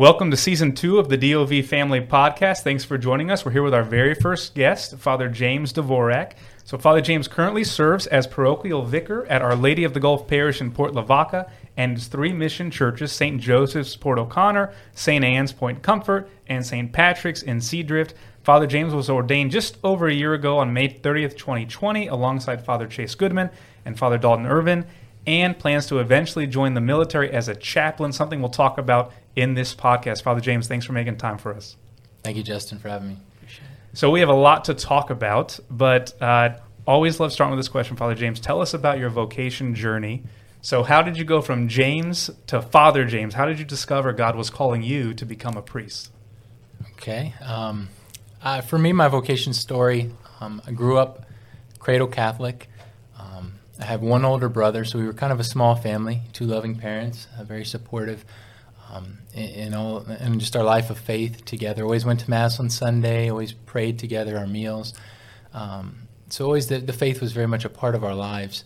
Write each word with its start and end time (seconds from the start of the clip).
Welcome 0.00 0.30
to 0.30 0.36
season 0.38 0.74
two 0.74 0.98
of 0.98 1.10
the 1.10 1.18
DOV 1.18 1.66
Family 1.66 2.00
Podcast. 2.00 2.62
Thanks 2.62 2.84
for 2.86 2.96
joining 2.96 3.30
us. 3.30 3.44
We're 3.44 3.50
here 3.50 3.62
with 3.62 3.74
our 3.74 3.82
very 3.82 4.14
first 4.14 4.54
guest, 4.54 4.96
Father 4.96 5.28
James 5.28 5.74
Dvorak. 5.74 6.32
So, 6.64 6.78
Father 6.78 7.02
James 7.02 7.28
currently 7.28 7.64
serves 7.64 8.06
as 8.06 8.26
parochial 8.26 8.82
vicar 8.82 9.26
at 9.26 9.42
Our 9.42 9.54
Lady 9.54 9.84
of 9.84 9.92
the 9.92 10.00
Gulf 10.00 10.26
Parish 10.26 10.62
in 10.62 10.70
Port 10.70 10.94
Lavaca 10.94 11.50
and 11.76 11.98
his 11.98 12.06
three 12.06 12.32
mission 12.32 12.70
churches 12.70 13.12
St. 13.12 13.42
Joseph's 13.42 13.94
Port 13.94 14.18
O'Connor, 14.18 14.72
St. 14.94 15.22
Anne's 15.22 15.52
Point 15.52 15.82
Comfort, 15.82 16.30
and 16.48 16.64
St. 16.64 16.90
Patrick's 16.90 17.42
in 17.42 17.58
Seadrift. 17.58 18.14
Father 18.42 18.66
James 18.66 18.94
was 18.94 19.10
ordained 19.10 19.50
just 19.50 19.76
over 19.84 20.08
a 20.08 20.14
year 20.14 20.32
ago 20.32 20.56
on 20.56 20.72
May 20.72 20.88
30th, 20.88 21.36
2020, 21.36 22.06
alongside 22.06 22.64
Father 22.64 22.86
Chase 22.86 23.14
Goodman 23.14 23.50
and 23.84 23.98
Father 23.98 24.16
Dalton 24.16 24.46
Irvin, 24.46 24.86
and 25.26 25.58
plans 25.58 25.84
to 25.88 25.98
eventually 25.98 26.46
join 26.46 26.72
the 26.72 26.80
military 26.80 27.30
as 27.30 27.48
a 27.48 27.54
chaplain, 27.54 28.12
something 28.12 28.40
we'll 28.40 28.48
talk 28.48 28.78
about 28.78 29.12
in 29.36 29.54
this 29.54 29.74
podcast. 29.74 30.22
Father 30.22 30.40
James, 30.40 30.68
thanks 30.68 30.86
for 30.86 30.92
making 30.92 31.16
time 31.16 31.38
for 31.38 31.54
us. 31.54 31.76
Thank 32.22 32.36
you, 32.36 32.42
Justin, 32.42 32.78
for 32.78 32.88
having 32.88 33.08
me. 33.10 33.16
So 33.92 34.10
we 34.10 34.20
have 34.20 34.28
a 34.28 34.34
lot 34.34 34.66
to 34.66 34.74
talk 34.74 35.10
about, 35.10 35.58
but 35.68 36.20
uh, 36.22 36.50
always 36.86 37.18
love 37.18 37.32
starting 37.32 37.56
with 37.56 37.58
this 37.58 37.68
question, 37.68 37.96
Father 37.96 38.14
James. 38.14 38.38
Tell 38.38 38.60
us 38.60 38.72
about 38.72 38.98
your 38.98 39.10
vocation 39.10 39.74
journey. 39.74 40.22
So, 40.62 40.82
how 40.82 41.02
did 41.02 41.16
you 41.16 41.24
go 41.24 41.40
from 41.40 41.68
James 41.68 42.30
to 42.46 42.60
Father 42.60 43.04
James? 43.04 43.34
How 43.34 43.46
did 43.46 43.58
you 43.58 43.64
discover 43.64 44.12
God 44.12 44.36
was 44.36 44.50
calling 44.50 44.82
you 44.82 45.14
to 45.14 45.24
become 45.24 45.56
a 45.56 45.62
priest? 45.62 46.12
Okay. 46.92 47.34
Um, 47.40 47.88
uh, 48.42 48.60
for 48.60 48.78
me, 48.78 48.92
my 48.92 49.08
vocation 49.08 49.54
story 49.54 50.12
um, 50.40 50.62
I 50.66 50.72
grew 50.72 50.98
up 50.98 51.26
cradle 51.78 52.06
Catholic. 52.06 52.68
Um, 53.18 53.54
I 53.78 53.84
have 53.84 54.02
one 54.02 54.24
older 54.24 54.48
brother, 54.48 54.84
so 54.84 54.98
we 54.98 55.06
were 55.06 55.12
kind 55.12 55.32
of 55.32 55.40
a 55.40 55.44
small 55.44 55.74
family, 55.74 56.22
two 56.32 56.44
loving 56.44 56.76
parents, 56.76 57.26
uh, 57.38 57.44
very 57.44 57.64
supportive 57.64 58.24
um, 58.92 59.18
in, 59.34 59.74
all 59.74 60.00
in 60.02 60.38
just 60.38 60.56
our 60.56 60.64
life 60.64 60.90
of 60.90 60.98
faith 60.98 61.44
together. 61.44 61.84
Always 61.84 62.04
went 62.04 62.20
to 62.20 62.30
mass 62.30 62.58
on 62.58 62.70
Sunday. 62.70 63.30
Always 63.30 63.52
prayed 63.52 63.98
together 63.98 64.36
our 64.38 64.46
meals. 64.46 64.94
Um, 65.52 66.08
so 66.28 66.44
always 66.44 66.68
the, 66.68 66.78
the, 66.78 66.92
faith 66.92 67.20
was 67.20 67.32
very 67.32 67.48
much 67.48 67.64
a 67.64 67.68
part 67.68 67.94
of 67.94 68.04
our 68.04 68.14
lives. 68.14 68.62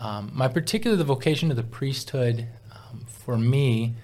Um, 0.00 0.30
my 0.34 0.48
particular 0.48 0.96
the 0.96 1.04
vocation 1.04 1.50
of 1.50 1.56
the 1.56 1.62
priesthood 1.62 2.48
um, 2.72 3.06
for 3.06 3.38
me 3.38 3.94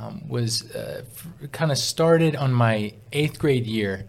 um, 0.00 0.28
was 0.28 0.70
uh, 0.74 1.02
f- 1.04 1.52
kind 1.52 1.70
of 1.70 1.78
started 1.78 2.34
on 2.34 2.52
my 2.52 2.92
eighth 3.12 3.38
grade 3.38 3.66
year 3.66 4.06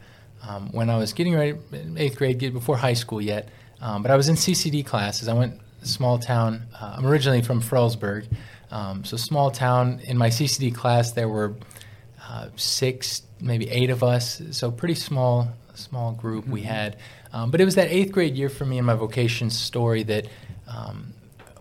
um, 0.47 0.71
when 0.71 0.89
I 0.89 0.97
was 0.97 1.13
getting 1.13 1.35
ready 1.35 1.57
eighth 1.97 2.17
grade, 2.17 2.39
before 2.39 2.77
high 2.77 2.93
school 2.93 3.21
yet. 3.21 3.49
but 3.79 4.09
I 4.09 4.15
was 4.15 4.27
in 4.27 4.35
CCD 4.35 4.85
classes. 4.85 5.27
I 5.27 5.33
went 5.33 5.61
small 5.83 6.17
town. 6.19 6.63
Uh, 6.79 6.95
I'm 6.97 7.05
originally 7.05 7.41
from 7.41 7.61
Frelsburg. 7.61 8.27
Um, 8.71 9.03
so 9.05 9.17
small 9.17 9.51
town. 9.51 10.01
In 10.03 10.17
my 10.17 10.29
CCD 10.29 10.73
class, 10.73 11.11
there 11.11 11.29
were 11.29 11.55
uh, 12.27 12.49
six, 12.55 13.21
maybe 13.39 13.69
eight 13.69 13.89
of 13.89 14.03
us. 14.03 14.41
So 14.51 14.71
pretty 14.71 14.95
small, 14.95 15.49
small 15.75 16.11
group 16.11 16.43
mm-hmm. 16.43 16.53
we 16.53 16.61
had. 16.63 16.97
Um, 17.31 17.51
but 17.51 17.61
it 17.61 17.65
was 17.65 17.75
that 17.75 17.89
eighth 17.89 18.11
grade 18.11 18.35
year 18.35 18.49
for 18.49 18.65
me 18.65 18.77
in 18.77 18.85
my 18.85 18.95
vocation 18.95 19.49
story 19.49 20.03
that 20.03 20.27
um, 20.67 21.13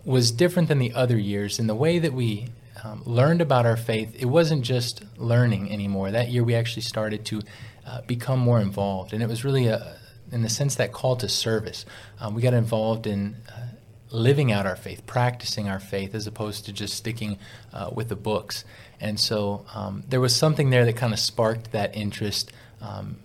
was 0.04 0.30
different 0.30 0.68
than 0.68 0.78
the 0.78 0.92
other 0.94 1.18
years 1.18 1.58
in 1.58 1.66
the 1.66 1.74
way 1.74 1.98
that 1.98 2.12
we 2.12 2.48
um, 2.82 3.02
learned 3.04 3.41
about 3.41 3.66
our 3.66 3.76
faith. 3.76 4.14
It 4.18 4.26
wasn't 4.26 4.62
just 4.62 5.02
learning 5.16 5.72
anymore. 5.72 6.10
That 6.10 6.28
year, 6.28 6.44
we 6.44 6.54
actually 6.54 6.82
started 6.82 7.24
to 7.26 7.42
uh, 7.86 8.02
become 8.02 8.38
more 8.38 8.60
involved, 8.60 9.12
and 9.12 9.22
it 9.22 9.28
was 9.28 9.44
really 9.44 9.66
a, 9.66 9.98
in 10.30 10.42
the 10.42 10.48
sense 10.48 10.76
that 10.76 10.92
call 10.92 11.16
to 11.16 11.28
service. 11.28 11.84
Um, 12.20 12.34
we 12.34 12.42
got 12.42 12.54
involved 12.54 13.06
in 13.06 13.36
uh, 13.48 13.66
living 14.10 14.52
out 14.52 14.66
our 14.66 14.76
faith, 14.76 15.04
practicing 15.06 15.68
our 15.68 15.80
faith, 15.80 16.14
as 16.14 16.26
opposed 16.26 16.64
to 16.66 16.72
just 16.72 16.94
sticking 16.94 17.38
uh, 17.72 17.91
with 17.92 18.08
the 18.08 18.16
books. 18.16 18.64
And 19.00 19.19
so 19.19 19.66
um, 19.75 20.04
there 20.08 20.20
was 20.20 20.34
something 20.34 20.70
there 20.70 20.84
that 20.84 20.97
kind 20.97 21.12
of 21.12 21.19
sparked 21.19 21.72
that 21.72 21.97
interest, 21.97 22.53
um, 22.81 23.19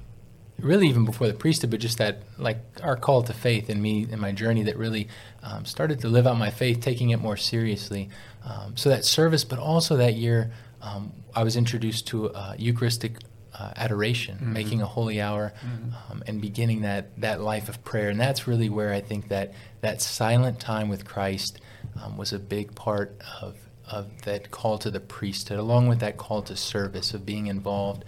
really 0.59 0.87
even 0.87 1.05
before 1.05 1.27
the 1.27 1.33
priesthood, 1.33 1.71
but 1.71 1.79
just 1.79 1.97
that, 1.97 2.23
like 2.37 2.57
our 2.83 2.95
call 2.95 3.23
to 3.23 3.33
faith 3.33 3.69
in 3.69 3.81
me 3.81 4.07
in 4.09 4.19
my 4.19 4.31
journey 4.31 4.63
that 4.63 4.77
really 4.77 5.07
um, 5.43 5.65
started 5.65 5.99
to 6.01 6.07
live 6.07 6.27
out 6.27 6.37
my 6.37 6.49
faith, 6.49 6.81
taking 6.81 7.11
it 7.11 7.19
more 7.19 7.37
seriously. 7.37 8.09
Um, 8.43 8.75
so 8.75 8.89
that 8.89 9.05
service, 9.05 9.43
but 9.43 9.59
also 9.59 9.97
that 9.97 10.15
year, 10.15 10.51
um, 10.81 11.13
I 11.35 11.43
was 11.43 11.55
introduced 11.55 12.07
to 12.07 12.31
uh, 12.31 12.55
Eucharistic 12.57 13.17
uh, 13.53 13.71
adoration, 13.75 14.35
mm-hmm. 14.35 14.53
making 14.53 14.81
a 14.81 14.85
holy 14.85 15.21
hour, 15.21 15.53
mm-hmm. 15.63 16.11
um, 16.11 16.23
and 16.25 16.41
beginning 16.41 16.81
that 16.81 17.19
that 17.21 17.41
life 17.41 17.69
of 17.69 17.83
prayer. 17.83 18.09
And 18.09 18.19
that's 18.19 18.47
really 18.47 18.69
where 18.69 18.93
I 18.93 19.01
think 19.01 19.27
that 19.29 19.53
that 19.81 20.01
silent 20.01 20.59
time 20.59 20.89
with 20.89 21.05
Christ 21.05 21.59
um, 22.01 22.17
was 22.17 22.33
a 22.33 22.39
big 22.39 22.75
part 22.75 23.19
of 23.41 23.55
of 23.91 24.21
that 24.21 24.51
call 24.51 24.77
to 24.77 24.89
the 24.89 25.01
priesthood, 25.01 25.59
along 25.59 25.89
with 25.89 25.99
that 25.99 26.15
call 26.15 26.41
to 26.41 26.55
service 26.55 27.13
of 27.13 27.25
being 27.25 27.47
involved. 27.47 28.05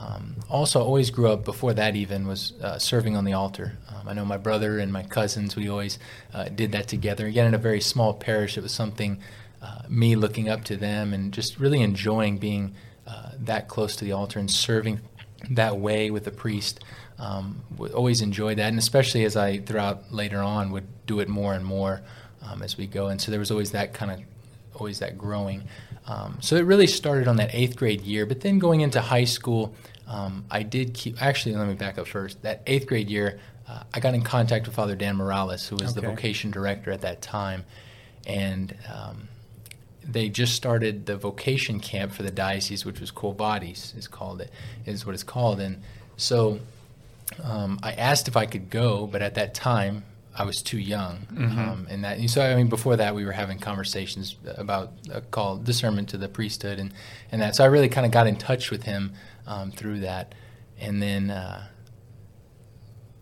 Um, 0.00 0.36
also, 0.48 0.82
always 0.82 1.10
grew 1.10 1.28
up 1.30 1.44
before 1.44 1.74
that 1.74 1.96
even 1.96 2.26
was 2.26 2.52
uh, 2.62 2.78
serving 2.78 3.14
on 3.14 3.24
the 3.24 3.34
altar. 3.34 3.76
Um, 3.88 4.08
I 4.08 4.14
know 4.14 4.24
my 4.24 4.38
brother 4.38 4.78
and 4.78 4.90
my 4.92 5.02
cousins. 5.02 5.54
We 5.54 5.68
always 5.68 5.98
uh, 6.32 6.48
did 6.48 6.72
that 6.72 6.88
together. 6.88 7.26
Again, 7.26 7.46
in 7.46 7.54
a 7.54 7.58
very 7.58 7.80
small 7.80 8.14
parish, 8.14 8.56
it 8.56 8.62
was 8.62 8.72
something. 8.72 9.20
Uh, 9.60 9.82
me 9.88 10.14
looking 10.14 10.48
up 10.48 10.62
to 10.62 10.76
them 10.76 11.12
and 11.12 11.32
just 11.32 11.58
really 11.58 11.82
enjoying 11.82 12.38
being 12.38 12.72
uh, 13.08 13.32
that 13.40 13.66
close 13.66 13.96
to 13.96 14.04
the 14.04 14.12
altar 14.12 14.38
and 14.38 14.48
serving 14.48 15.00
that 15.50 15.78
way 15.78 16.10
with 16.10 16.24
the 16.24 16.30
priest. 16.30 16.80
Um, 17.18 17.62
always 17.94 18.20
enjoyed 18.20 18.58
that, 18.58 18.68
and 18.68 18.78
especially 18.78 19.24
as 19.24 19.36
I 19.36 19.58
throughout 19.58 20.12
later 20.12 20.38
on 20.38 20.70
would 20.70 20.86
do 21.06 21.20
it 21.20 21.28
more 21.28 21.54
and 21.54 21.64
more 21.64 22.00
um, 22.42 22.62
as 22.62 22.76
we 22.76 22.86
go. 22.86 23.08
And 23.08 23.20
so 23.20 23.30
there 23.30 23.40
was 23.40 23.50
always 23.50 23.72
that 23.72 23.92
kind 23.92 24.10
of 24.10 24.20
always 24.74 25.00
that 25.00 25.18
growing. 25.18 25.64
Um, 26.06 26.38
so 26.40 26.56
it 26.56 26.64
really 26.64 26.86
started 26.86 27.28
on 27.28 27.36
that 27.36 27.54
eighth 27.54 27.76
grade 27.76 28.02
year, 28.02 28.24
but 28.24 28.40
then 28.40 28.58
going 28.58 28.80
into 28.80 29.00
high 29.00 29.24
school, 29.24 29.74
um, 30.06 30.44
I 30.50 30.62
did 30.62 30.94
keep. 30.94 31.20
Actually, 31.20 31.56
let 31.56 31.68
me 31.68 31.74
back 31.74 31.98
up 31.98 32.06
first. 32.06 32.42
That 32.42 32.62
eighth 32.66 32.86
grade 32.86 33.10
year, 33.10 33.40
uh, 33.68 33.82
I 33.92 34.00
got 34.00 34.14
in 34.14 34.22
contact 34.22 34.66
with 34.66 34.74
Father 34.74 34.96
Dan 34.96 35.16
Morales, 35.16 35.66
who 35.68 35.76
was 35.76 35.92
okay. 35.92 36.00
the 36.00 36.06
vocation 36.06 36.50
director 36.50 36.90
at 36.92 37.02
that 37.02 37.20
time, 37.20 37.64
and 38.26 38.74
um, 38.92 39.28
they 40.08 40.30
just 40.30 40.54
started 40.54 41.06
the 41.06 41.16
vocation 41.16 41.80
camp 41.80 42.12
for 42.12 42.22
the 42.22 42.30
diocese, 42.30 42.84
which 42.84 42.98
was 42.98 43.10
Quo 43.10 43.32
Vadis 43.32 43.94
is 43.96 44.08
called 44.08 44.40
it, 44.40 44.50
is 44.86 45.04
what 45.04 45.14
it's 45.14 45.22
called. 45.22 45.60
And 45.60 45.82
so 46.16 46.60
um, 47.44 47.78
I 47.82 47.92
asked 47.92 48.26
if 48.26 48.36
I 48.36 48.46
could 48.46 48.70
go, 48.70 49.06
but 49.06 49.20
at 49.20 49.34
that 49.34 49.54
time 49.54 50.04
I 50.34 50.44
was 50.44 50.62
too 50.62 50.78
young. 50.78 51.26
Mm-hmm. 51.32 51.58
Um, 51.58 51.86
and 51.90 52.04
that, 52.04 52.30
so 52.30 52.40
I 52.40 52.54
mean, 52.54 52.68
before 52.68 52.96
that 52.96 53.14
we 53.14 53.24
were 53.26 53.32
having 53.32 53.58
conversations 53.58 54.36
about 54.56 54.92
a 55.12 55.20
call 55.20 55.58
discernment 55.58 56.08
to 56.10 56.18
the 56.18 56.28
priesthood 56.28 56.78
and 56.78 56.94
and 57.30 57.42
that. 57.42 57.54
So 57.54 57.64
I 57.64 57.66
really 57.66 57.88
kind 57.88 58.06
of 58.06 58.12
got 58.12 58.26
in 58.26 58.36
touch 58.36 58.70
with 58.70 58.84
him 58.84 59.12
um, 59.46 59.72
through 59.72 60.00
that, 60.00 60.34
and 60.80 61.02
then. 61.02 61.30
Uh, 61.30 61.66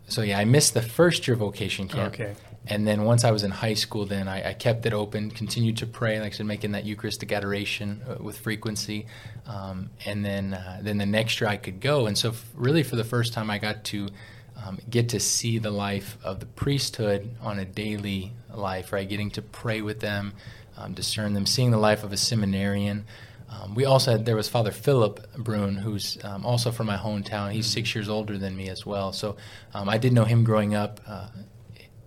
so 0.09 0.21
yeah, 0.21 0.39
I 0.39 0.45
missed 0.45 0.73
the 0.73 0.81
first 0.81 1.27
year 1.27 1.35
vocation 1.35 1.89
camp. 1.89 2.13
Okay. 2.13 2.33
And 2.69 2.85
then 2.87 3.03
once 3.03 3.23
I 3.23 3.31
was 3.31 3.43
in 3.43 3.51
high 3.51 3.75
school, 3.75 4.05
then 4.05 4.27
I, 4.27 4.49
I, 4.49 4.53
kept 4.53 4.85
it 4.85 4.93
open, 4.93 5.31
continued 5.31 5.77
to 5.77 5.87
pray, 5.87 6.19
like 6.19 6.33
I 6.33 6.35
said, 6.35 6.45
making 6.45 6.73
that 6.73 6.85
Eucharistic 6.85 7.31
adoration 7.31 8.01
uh, 8.07 8.21
with 8.21 8.37
frequency. 8.37 9.05
Um, 9.45 9.89
and 10.05 10.25
then, 10.25 10.53
uh, 10.53 10.79
then 10.81 10.97
the 10.97 11.05
next 11.05 11.39
year 11.39 11.49
I 11.49 11.57
could 11.57 11.79
go. 11.79 12.07
And 12.07 12.17
so, 12.17 12.29
f- 12.29 12.45
really, 12.55 12.83
for 12.83 12.97
the 12.97 13.05
first 13.05 13.31
time, 13.31 13.49
I 13.49 13.57
got 13.57 13.85
to 13.85 14.09
um, 14.65 14.79
get 14.89 15.09
to 15.09 15.19
see 15.19 15.59
the 15.59 15.71
life 15.71 16.17
of 16.23 16.39
the 16.39 16.45
priesthood 16.45 17.29
on 17.41 17.59
a 17.59 17.65
daily 17.65 18.33
life, 18.53 18.91
right? 18.91 19.07
Getting 19.07 19.31
to 19.31 19.41
pray 19.41 19.81
with 19.81 19.99
them, 20.01 20.33
um, 20.77 20.93
discern 20.93 21.33
them, 21.33 21.45
seeing 21.45 21.71
the 21.71 21.77
life 21.77 22.03
of 22.03 22.11
a 22.11 22.17
seminarian. 22.17 23.05
Um, 23.49 23.75
we 23.75 23.85
also 23.85 24.11
had 24.11 24.25
there 24.25 24.35
was 24.35 24.49
Father 24.49 24.71
Philip 24.71 25.35
Brune, 25.37 25.75
who's 25.75 26.17
um, 26.23 26.45
also 26.45 26.71
from 26.71 26.87
my 26.87 26.97
hometown. 26.97 27.51
He's 27.51 27.65
six 27.65 27.95
years 27.95 28.09
older 28.09 28.37
than 28.37 28.57
me 28.57 28.67
as 28.67 28.85
well, 28.85 29.13
so 29.13 29.37
um, 29.73 29.87
I 29.87 29.97
did 29.97 30.11
know 30.11 30.25
him 30.25 30.43
growing 30.43 30.75
up. 30.75 30.99
Uh, 31.07 31.27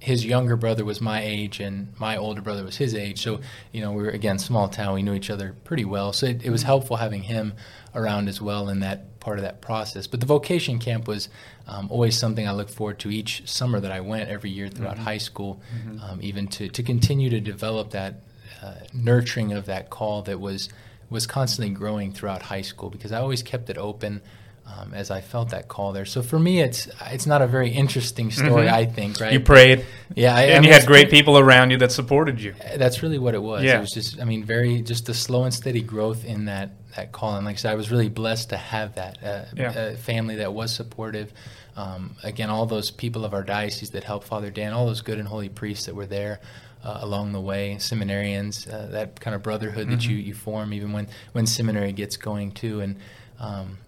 his 0.00 0.24
younger 0.24 0.56
brother 0.56 0.82
was 0.82 1.00
my 1.00 1.22
age 1.22 1.60
and 1.60 1.92
my 2.00 2.16
older 2.16 2.40
brother 2.40 2.64
was 2.64 2.78
his 2.78 2.94
age. 2.94 3.20
So, 3.22 3.40
you 3.70 3.82
know, 3.82 3.92
we 3.92 4.02
were, 4.02 4.08
again, 4.08 4.38
small 4.38 4.66
town. 4.66 4.94
We 4.94 5.02
knew 5.02 5.12
each 5.12 5.28
other 5.28 5.54
pretty 5.64 5.84
well. 5.84 6.14
So 6.14 6.26
it, 6.26 6.42
it, 6.42 6.48
was 6.48 6.62
helpful 6.62 6.96
having 6.96 7.24
him 7.24 7.52
around 7.94 8.28
as 8.28 8.40
well 8.40 8.70
in 8.70 8.80
that 8.80 9.20
part 9.20 9.38
of 9.38 9.42
that 9.42 9.60
process. 9.60 10.06
But 10.06 10.20
the 10.20 10.26
vocation 10.26 10.78
camp 10.78 11.06
was 11.06 11.28
um, 11.68 11.88
always 11.90 12.18
something 12.18 12.48
I 12.48 12.52
looked 12.52 12.70
forward 12.70 12.98
to 13.00 13.10
each 13.10 13.46
summer 13.46 13.78
that 13.78 13.92
I 13.92 14.00
went 14.00 14.30
every 14.30 14.48
year 14.48 14.68
throughout 14.68 14.94
mm-hmm. 14.94 15.04
high 15.04 15.18
school, 15.18 15.60
mm-hmm. 15.76 16.02
um, 16.02 16.18
even 16.22 16.48
to, 16.48 16.70
to 16.70 16.82
continue 16.82 17.28
to 17.28 17.40
develop 17.40 17.90
that 17.90 18.22
uh, 18.62 18.76
nurturing 18.94 19.52
of 19.52 19.66
that 19.66 19.90
call 19.90 20.22
that 20.22 20.40
was, 20.40 20.70
was 21.10 21.26
constantly 21.26 21.74
growing 21.74 22.10
throughout 22.10 22.40
high 22.40 22.62
school 22.62 22.88
because 22.88 23.12
I 23.12 23.20
always 23.20 23.42
kept 23.42 23.68
it 23.68 23.76
open 23.76 24.22
um, 24.70 24.94
as 24.94 25.10
I 25.10 25.20
felt 25.20 25.50
that 25.50 25.66
call 25.66 25.92
there. 25.92 26.04
So 26.04 26.22
for 26.22 26.38
me, 26.38 26.60
it's 26.60 26.88
it's 27.10 27.26
not 27.26 27.42
a 27.42 27.46
very 27.46 27.70
interesting 27.70 28.30
story. 28.30 28.66
Mm-hmm. 28.66 28.74
I 28.74 28.84
think, 28.86 29.20
right? 29.20 29.32
You 29.32 29.40
prayed, 29.40 29.84
yeah, 30.14 30.34
I, 30.34 30.42
and 30.42 30.52
I 30.52 30.60
mean, 30.60 30.68
you 30.68 30.74
had 30.74 30.86
great 30.86 31.10
people 31.10 31.38
around 31.38 31.70
you 31.70 31.78
that 31.78 31.92
supported 31.92 32.40
you. 32.40 32.54
That's 32.76 33.02
really 33.02 33.18
what 33.18 33.34
it 33.34 33.42
was. 33.42 33.62
Yeah. 33.62 33.78
It 33.78 33.80
was 33.80 33.92
just, 33.92 34.20
I 34.20 34.24
mean, 34.24 34.44
very 34.44 34.82
just 34.82 35.06
the 35.06 35.14
slow 35.14 35.44
and 35.44 35.52
steady 35.52 35.82
growth 35.82 36.24
in 36.24 36.46
that 36.46 36.70
that 36.96 37.12
call. 37.12 37.36
And 37.36 37.46
like 37.46 37.56
I 37.56 37.58
said, 37.58 37.72
I 37.72 37.76
was 37.76 37.90
really 37.90 38.08
blessed 38.08 38.50
to 38.50 38.56
have 38.56 38.94
that 38.94 39.18
uh, 39.22 39.44
yeah. 39.56 39.96
family 39.96 40.36
that 40.36 40.52
was 40.52 40.74
supportive. 40.74 41.32
Um, 41.76 42.16
again, 42.22 42.50
all 42.50 42.66
those 42.66 42.90
people 42.90 43.24
of 43.24 43.32
our 43.32 43.44
diocese 43.44 43.90
that 43.90 44.04
helped 44.04 44.26
Father 44.26 44.50
Dan, 44.50 44.72
all 44.72 44.86
those 44.86 45.02
good 45.02 45.18
and 45.18 45.28
holy 45.28 45.48
priests 45.48 45.86
that 45.86 45.94
were 45.94 46.06
there. 46.08 46.40
Uh, 46.82 47.00
along 47.02 47.32
the 47.32 47.40
way, 47.40 47.76
seminarians, 47.78 48.66
uh, 48.66 48.86
that 48.92 49.20
kind 49.20 49.34
of 49.36 49.42
brotherhood 49.42 49.88
mm-hmm. 49.88 49.96
that 49.96 50.08
you, 50.08 50.16
you 50.16 50.32
form 50.32 50.72
even 50.72 50.92
when, 50.94 51.06
when 51.32 51.46
seminary 51.46 51.92
gets 51.92 52.16
going 52.16 52.52
too. 52.52 52.80
And 52.80 52.96
Um, 53.40 53.78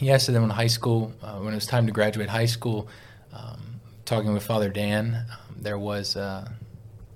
yeah, 0.00 0.16
so 0.18 0.32
then 0.32 0.42
when 0.42 0.50
high 0.50 0.66
school, 0.68 1.12
uh, 1.22 1.38
when 1.38 1.52
it 1.52 1.56
was 1.56 1.66
time 1.66 1.86
to 1.86 1.92
graduate 1.92 2.28
high 2.28 2.46
school, 2.46 2.88
um, 3.32 3.80
talking 4.04 4.32
with 4.32 4.42
Father 4.44 4.68
Dan, 4.68 5.14
um, 5.30 5.56
there 5.60 5.78
was, 5.78 6.16
uh, 6.16 6.48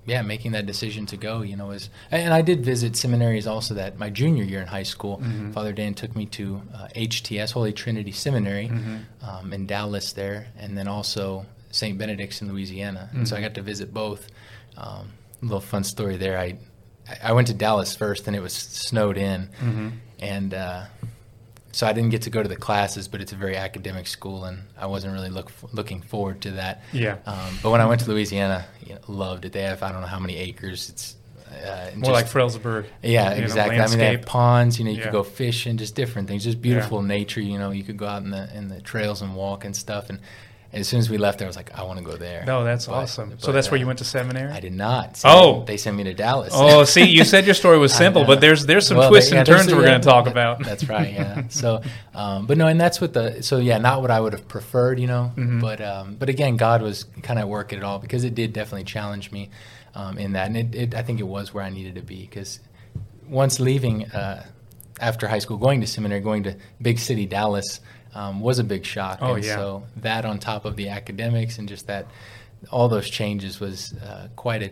yeah, 0.05 0.21
making 0.21 0.53
that 0.53 0.65
decision 0.65 1.05
to 1.07 1.17
go. 1.17 1.41
You 1.41 1.55
know, 1.55 1.67
was 1.67 1.89
and 2.11 2.33
I 2.33 2.41
did 2.41 2.63
visit 2.65 2.95
seminaries 2.95 3.45
also. 3.45 3.73
That 3.75 3.99
my 3.99 4.09
junior 4.09 4.43
year 4.43 4.61
in 4.61 4.67
high 4.67 4.83
school, 4.83 5.19
Mhm. 5.19 5.53
Father 5.53 5.71
Dan 5.73 5.93
took 5.93 6.15
me 6.15 6.25
to 6.27 6.61
uh, 6.73 6.87
HTS 6.95 7.51
Holy 7.51 7.73
Trinity 7.73 8.11
Seminary 8.11 8.69
Mhm. 8.69 9.03
um, 9.21 9.53
in 9.53 9.67
Dallas 9.67 10.13
there, 10.13 10.47
and 10.57 10.75
then 10.77 10.87
also 10.87 11.45
St. 11.71 11.95
Benedict's 11.97 12.41
in 12.41 12.47
Louisiana. 12.51 13.09
And 13.13 13.27
so 13.27 13.35
I 13.35 13.39
Mhm. 13.39 13.43
got 13.43 13.53
to 13.55 13.61
visit 13.61 13.93
both. 13.93 14.27
Um, 14.77 15.09
a 15.41 15.45
little 15.45 15.61
fun 15.61 15.83
story 15.83 16.17
there. 16.17 16.39
I 16.39 16.55
I 17.23 17.31
went 17.33 17.47
to 17.47 17.53
Dallas 17.53 17.95
first, 17.95 18.25
and 18.27 18.35
it 18.35 18.41
was 18.41 18.53
snowed 18.53 19.17
in, 19.17 19.49
Mhm. 19.61 19.91
and 20.19 20.53
uh, 20.53 20.85
so 21.71 21.87
I 21.87 21.93
didn't 21.93 22.09
get 22.09 22.23
to 22.23 22.29
go 22.29 22.41
to 22.41 22.49
the 22.49 22.55
classes. 22.55 23.07
But 23.07 23.21
it's 23.21 23.31
a 23.31 23.35
very 23.35 23.55
academic 23.55 24.07
school, 24.07 24.45
and 24.45 24.59
I 24.77 24.85
wasn't 24.87 25.13
really 25.13 25.29
look 25.29 25.51
looking 25.73 26.01
forward 26.01 26.41
to 26.41 26.51
that. 26.51 26.83
Yeah. 26.93 27.17
Um, 27.25 27.57
but 27.63 27.69
when 27.71 27.81
I 27.81 27.85
went 27.85 28.01
to 28.01 28.09
Louisiana, 28.09 28.65
you 28.85 28.95
know, 28.95 29.01
loved 29.07 29.45
it. 29.45 29.51
They 29.53 29.61
have 29.63 29.83
I 29.83 29.91
don't 29.91 30.01
know 30.01 30.07
how 30.07 30.19
many 30.19 30.37
acres. 30.37 30.89
It's 30.89 31.15
uh, 31.49 31.89
More 31.95 32.11
like 32.11 32.27
Frelsburg. 32.27 32.85
yeah, 33.01 33.29
know, 33.29 33.35
exactly. 33.37 33.79
I 33.79 33.87
mean, 33.87 33.97
they 33.97 34.11
have 34.17 34.25
ponds. 34.25 34.77
You 34.77 34.85
know, 34.85 34.91
you 34.91 34.97
Yeah. 34.97 35.03
could 35.05 35.11
go 35.13 35.23
fishing, 35.23 35.77
just 35.77 35.95
different 35.95 36.27
things, 36.27 36.43
just 36.43 36.61
beautiful 36.61 37.01
nature. 37.01 37.41
You 37.41 37.57
know, 37.57 37.71
you 37.71 37.83
could 37.83 37.97
go 37.97 38.05
out 38.07 38.21
in 38.23 38.29
the 38.29 38.55
in 38.55 38.67
the 38.67 38.81
trails 38.81 39.21
and 39.23 39.35
walk 39.35 39.65
and 39.65 39.75
stuff. 39.75 40.09
And 40.11 40.19
as 40.71 40.87
soon 40.87 40.99
as 40.99 41.09
we 41.09 41.17
left 41.17 41.39
there, 41.39 41.47
I 41.47 41.49
was 41.49 41.55
like, 41.55 41.77
I 41.77 41.83
want 41.83 41.97
to 41.97 42.05
go 42.05 42.15
there. 42.15 42.43
No, 42.45 42.63
that's 42.63 42.85
But- 42.85 42.93
awesome. 42.93 43.31
so 43.39 43.47
but, 43.47 43.51
that's 43.53 43.71
where 43.71 43.77
uh, 43.77 43.81
you 43.81 43.87
went 43.87 43.99
to 43.99 44.05
seminary. 44.05 44.51
I 44.51 44.59
did 44.59 44.73
not. 44.73 45.19
Oh. 45.25 45.63
they 45.65 45.77
sent 45.77 45.97
me 45.97 46.03
to 46.03 46.13
Dallas. 46.13 46.53
Oh, 46.55 46.83
see, 46.83 47.05
you 47.05 47.23
said 47.25 47.45
your 47.45 47.55
story 47.55 47.79
was 47.79 47.93
simple, 48.05 48.23
but 48.23 48.39
there's 48.39 48.65
there's 48.65 48.85
some 48.87 48.97
Well, 48.97 49.09
twists 49.09 49.31
yeah, 49.31 49.39
and 49.39 49.47
turns 49.47 49.73
we're 49.73 49.81
going 49.83 49.99
to 49.99 50.05
talk 50.07 50.25
that- 50.25 50.31
about. 50.31 50.63
That's 50.63 50.87
right. 50.87 51.11
Yeah. 51.13 51.43
So, 51.49 51.81
um, 52.13 52.45
but 52.45 52.57
no, 52.57 52.67
and 52.67 52.79
that's 52.79 53.01
what 53.01 53.13
the 53.13 53.41
so 53.41 53.57
yeah, 53.57 53.77
not 53.79 54.01
what 54.01 54.11
I 54.11 54.19
would 54.19 54.33
have 54.33 54.47
preferred, 54.47 54.99
you 54.99 55.07
know. 55.07 55.31
Mhm. 55.35 55.59
But 55.61 55.81
um, 55.81 56.15
but 56.19 56.29
again, 56.29 56.57
God 56.57 56.81
was 56.81 57.05
kind 57.23 57.39
of 57.39 57.47
working 57.49 57.79
it 57.79 57.83
all 57.83 57.97
because 57.99 58.23
it 58.23 58.35
did 58.35 58.53
definitely 58.53 58.83
challenge 58.83 59.31
me 59.31 59.49
um, 59.95 60.17
in 60.19 60.33
that, 60.33 60.47
and 60.47 60.55
it, 60.57 60.75
it 60.75 60.95
I 60.95 61.01
think 61.01 61.19
it 61.19 61.27
was 61.27 61.53
where 61.53 61.63
I 61.63 61.69
needed 61.71 61.95
to 61.95 62.01
be 62.01 62.21
because 62.21 62.59
once 63.27 63.59
leaving 63.59 64.05
uh, 64.11 64.45
after 64.99 65.27
high 65.27 65.39
school, 65.39 65.57
going 65.57 65.81
to 65.81 65.87
seminary, 65.87 66.21
going 66.21 66.43
to 66.43 66.55
big 66.81 66.99
city 66.99 67.25
Dallas 67.25 67.79
um, 68.13 68.39
was 68.39 68.59
a 68.59 68.63
big 68.63 68.85
shock. 68.85 69.19
Oh, 69.21 69.35
and 69.35 69.45
yeah. 69.45 69.55
So 69.55 69.83
that 69.97 70.25
on 70.25 70.39
top 70.39 70.65
of 70.65 70.75
the 70.75 70.89
academics 70.89 71.57
and 71.57 71.67
just 71.67 71.87
that, 71.87 72.07
all 72.71 72.89
those 72.89 73.09
changes 73.09 73.59
was 73.59 73.93
uh, 73.93 74.27
quite 74.35 74.63
a 74.63 74.71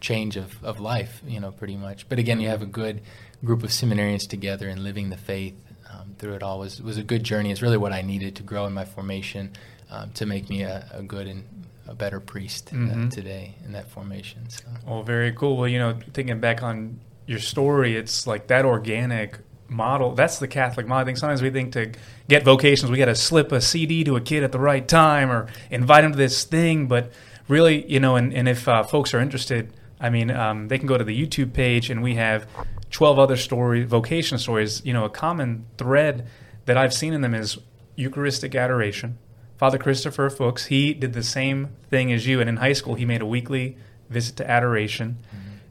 change 0.00 0.36
of, 0.36 0.62
of 0.64 0.80
life, 0.80 1.22
you 1.26 1.40
know, 1.40 1.52
pretty 1.52 1.76
much. 1.76 2.08
But 2.08 2.18
again, 2.18 2.40
you 2.40 2.48
have 2.48 2.62
a 2.62 2.66
good 2.66 3.02
group 3.44 3.62
of 3.62 3.70
seminarians 3.70 4.28
together 4.28 4.68
and 4.68 4.82
living 4.82 5.10
the 5.10 5.16
faith 5.16 5.54
um, 5.92 6.14
through 6.18 6.34
it 6.34 6.42
all 6.42 6.58
was, 6.58 6.80
was 6.82 6.96
a 6.96 7.02
good 7.02 7.24
journey. 7.24 7.50
It's 7.50 7.62
really 7.62 7.76
what 7.76 7.92
I 7.92 8.02
needed 8.02 8.36
to 8.36 8.42
grow 8.42 8.66
in 8.66 8.72
my 8.72 8.84
formation 8.84 9.52
um, 9.90 10.10
to 10.12 10.26
make 10.26 10.48
me 10.48 10.62
a, 10.62 10.86
a 10.92 11.02
good 11.02 11.26
and 11.26 11.44
a 11.86 11.94
better 11.94 12.20
priest 12.20 12.70
uh, 12.72 13.08
today 13.08 13.56
in 13.64 13.72
that 13.72 13.90
formation. 13.90 14.48
So. 14.48 14.64
Well, 14.86 15.02
very 15.02 15.32
cool. 15.32 15.56
Well, 15.56 15.68
you 15.68 15.78
know, 15.78 15.98
thinking 16.12 16.38
back 16.38 16.62
on 16.62 17.00
your 17.26 17.40
story, 17.40 17.96
it's 17.96 18.26
like 18.26 18.46
that 18.46 18.64
organic 18.64 19.38
model. 19.70 20.14
That's 20.14 20.38
the 20.38 20.48
Catholic 20.48 20.86
model. 20.86 21.02
I 21.02 21.04
think 21.04 21.18
sometimes 21.18 21.42
we 21.42 21.50
think 21.50 21.72
to 21.72 21.92
get 22.28 22.44
vocations, 22.44 22.90
we 22.90 22.98
got 22.98 23.06
to 23.06 23.14
slip 23.14 23.52
a 23.52 23.60
CD 23.60 24.04
to 24.04 24.16
a 24.16 24.20
kid 24.20 24.42
at 24.42 24.52
the 24.52 24.58
right 24.58 24.86
time 24.86 25.30
or 25.30 25.46
invite 25.70 26.04
him 26.04 26.12
to 26.12 26.18
this 26.18 26.44
thing. 26.44 26.88
But 26.88 27.12
really, 27.48 27.90
you 27.90 28.00
know, 28.00 28.16
and, 28.16 28.34
and 28.34 28.48
if 28.48 28.68
uh, 28.68 28.82
folks 28.82 29.14
are 29.14 29.20
interested, 29.20 29.72
I 30.00 30.10
mean, 30.10 30.30
um, 30.30 30.68
they 30.68 30.78
can 30.78 30.86
go 30.86 30.98
to 30.98 31.04
the 31.04 31.26
YouTube 31.26 31.52
page 31.52 31.90
and 31.90 32.02
we 32.02 32.14
have 32.16 32.46
12 32.90 33.18
other 33.18 33.36
story 33.36 33.84
vocation 33.84 34.38
stories. 34.38 34.84
You 34.84 34.92
know, 34.92 35.04
a 35.04 35.10
common 35.10 35.66
thread 35.78 36.26
that 36.66 36.76
I've 36.76 36.94
seen 36.94 37.12
in 37.12 37.20
them 37.20 37.34
is 37.34 37.58
Eucharistic 37.96 38.54
adoration. 38.54 39.18
Father 39.56 39.76
Christopher 39.76 40.30
Fuchs, 40.30 40.66
he 40.66 40.94
did 40.94 41.12
the 41.12 41.22
same 41.22 41.76
thing 41.90 42.10
as 42.12 42.26
you, 42.26 42.40
and 42.40 42.48
in 42.48 42.56
high 42.56 42.72
school 42.72 42.94
he 42.94 43.04
made 43.04 43.20
a 43.20 43.26
weekly 43.26 43.76
visit 44.08 44.36
to 44.36 44.50
adoration, 44.50 45.18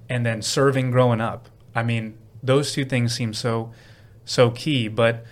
and 0.08 0.24
then 0.26 0.44
serving 0.44 0.92
growing 0.92 1.20
up. 1.20 1.50
I 1.74 1.82
mean, 1.82 2.16
those 2.44 2.72
two 2.72 2.86
things 2.86 3.16
seem 3.16 3.34
so 3.34 3.72
so 4.26 4.52
key. 4.52 4.88
But 4.88 5.26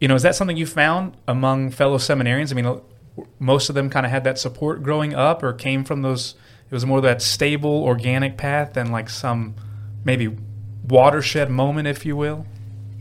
you 0.00 0.08
know, 0.08 0.14
is 0.14 0.22
that 0.22 0.34
something 0.34 0.56
you 0.56 0.66
found 0.66 1.16
among 1.28 1.70
fellow 1.70 1.98
seminarians? 1.98 2.50
I 2.50 2.60
mean, 2.60 2.80
most 3.38 3.68
of 3.68 3.74
them 3.74 3.88
kind 3.88 4.04
of 4.04 4.10
had 4.10 4.24
that 4.24 4.38
support 4.38 4.82
growing 4.82 5.14
up, 5.14 5.42
or 5.42 5.52
came 5.52 5.84
from 5.84 6.02
those. 6.02 6.34
It 6.70 6.74
was 6.74 6.86
more 6.86 7.00
that 7.02 7.20
stable, 7.20 7.84
organic 7.84 8.36
path 8.36 8.72
than 8.72 8.90
like 8.90 9.10
some 9.10 9.54
maybe 10.04 10.36
watershed 10.88 11.50
moment, 11.50 11.86
if 11.86 12.06
you 12.06 12.16
will. 12.16 12.46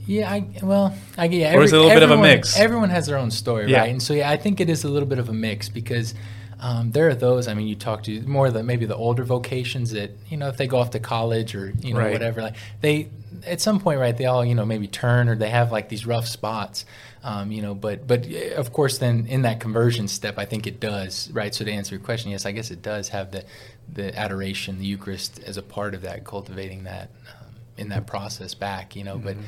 Yeah, 0.08 0.32
I, 0.32 0.46
well, 0.64 0.94
I, 1.18 1.26
yeah. 1.26 1.56
Or 1.56 1.64
is 1.64 1.74
it 1.74 1.76
a 1.78 1.80
little 1.80 1.94
bit 1.94 2.04
of 2.04 2.10
a 2.10 2.14
everyone- 2.14 2.30
mix? 2.30 2.58
Everyone 2.60 2.90
has 2.90 3.06
their 3.08 3.18
own 3.18 3.32
story, 3.32 3.70
Yeah. 3.72 3.82
right? 3.82 3.90
And 3.92 4.02
so, 4.02 4.14
yeah, 4.14 4.30
I 4.30 4.38
think 4.38 4.60
it 4.60 4.70
is 4.70 4.84
a 4.84 4.90
little 4.90 5.08
bit 5.08 5.20
of 5.20 5.30
a 5.30 5.34
mix 5.34 5.70
because 5.70 6.14
um, 6.60 6.92
there 6.92 7.08
are 7.10 7.16
those. 7.16 7.48
I 7.48 7.54
mean, 7.54 7.68
you 7.68 7.76
talk 7.76 8.04
to 8.04 8.22
more 8.22 8.48
of 8.48 8.54
the 8.54 8.64
maybe 8.64 8.86
the 8.86 8.96
older 8.96 9.24
vocations 9.24 9.92
that 9.92 10.12
you 10.30 10.38
know 10.38 10.48
if 10.48 10.58
they 10.58 10.68
go 10.68 10.78
off 10.78 10.92
to 10.92 11.00
college 11.00 11.56
or 11.56 11.74
you 11.82 11.94
know 11.94 12.00
Right. 12.02 12.12
whatever, 12.14 12.42
like 12.44 12.56
they 12.82 13.10
at 13.48 13.60
some 13.62 13.80
point, 13.80 14.00
right? 14.00 14.16
They 14.16 14.26
all 14.26 14.46
you 14.46 14.54
know 14.54 14.64
maybe 14.66 14.88
turn 14.88 15.28
or 15.28 15.36
they 15.36 15.50
have 15.50 15.72
like 15.72 15.90
these 15.90 16.06
rough 16.06 16.28
spots. 16.28 16.86
Um, 17.24 17.52
you 17.52 17.62
know, 17.64 17.74
but 17.74 18.06
but 18.08 18.28
uh, 18.32 18.56
of 18.56 18.74
course, 18.74 19.00
then 19.00 19.26
in 19.28 19.42
that 19.44 19.60
conversion 19.60 20.08
step, 20.08 20.38
I 20.38 20.46
think 20.46 20.68
it 20.68 20.80
does, 20.80 21.32
right? 21.32 21.54
So 21.54 21.66
to 21.66 21.72
answer 21.72 21.96
your 21.96 22.04
question, 22.04 22.30
yes, 22.32 22.46
I 22.46 22.52
guess 22.52 22.70
it 22.70 22.82
does 22.84 23.10
have 23.10 23.32
the 23.32 23.44
the 23.92 24.16
adoration, 24.18 24.78
the 24.78 24.86
Eucharist 24.86 25.40
as 25.44 25.58
a 25.58 25.64
part 25.64 25.96
of 25.96 26.02
that, 26.04 26.26
cultivating 26.26 26.84
that 26.84 27.10
um, 27.28 27.48
in 27.78 27.90
that 27.90 28.06
process 28.06 28.54
back, 28.54 28.96
you 28.96 29.04
know. 29.04 29.18
But 29.18 29.36
um, 29.38 29.44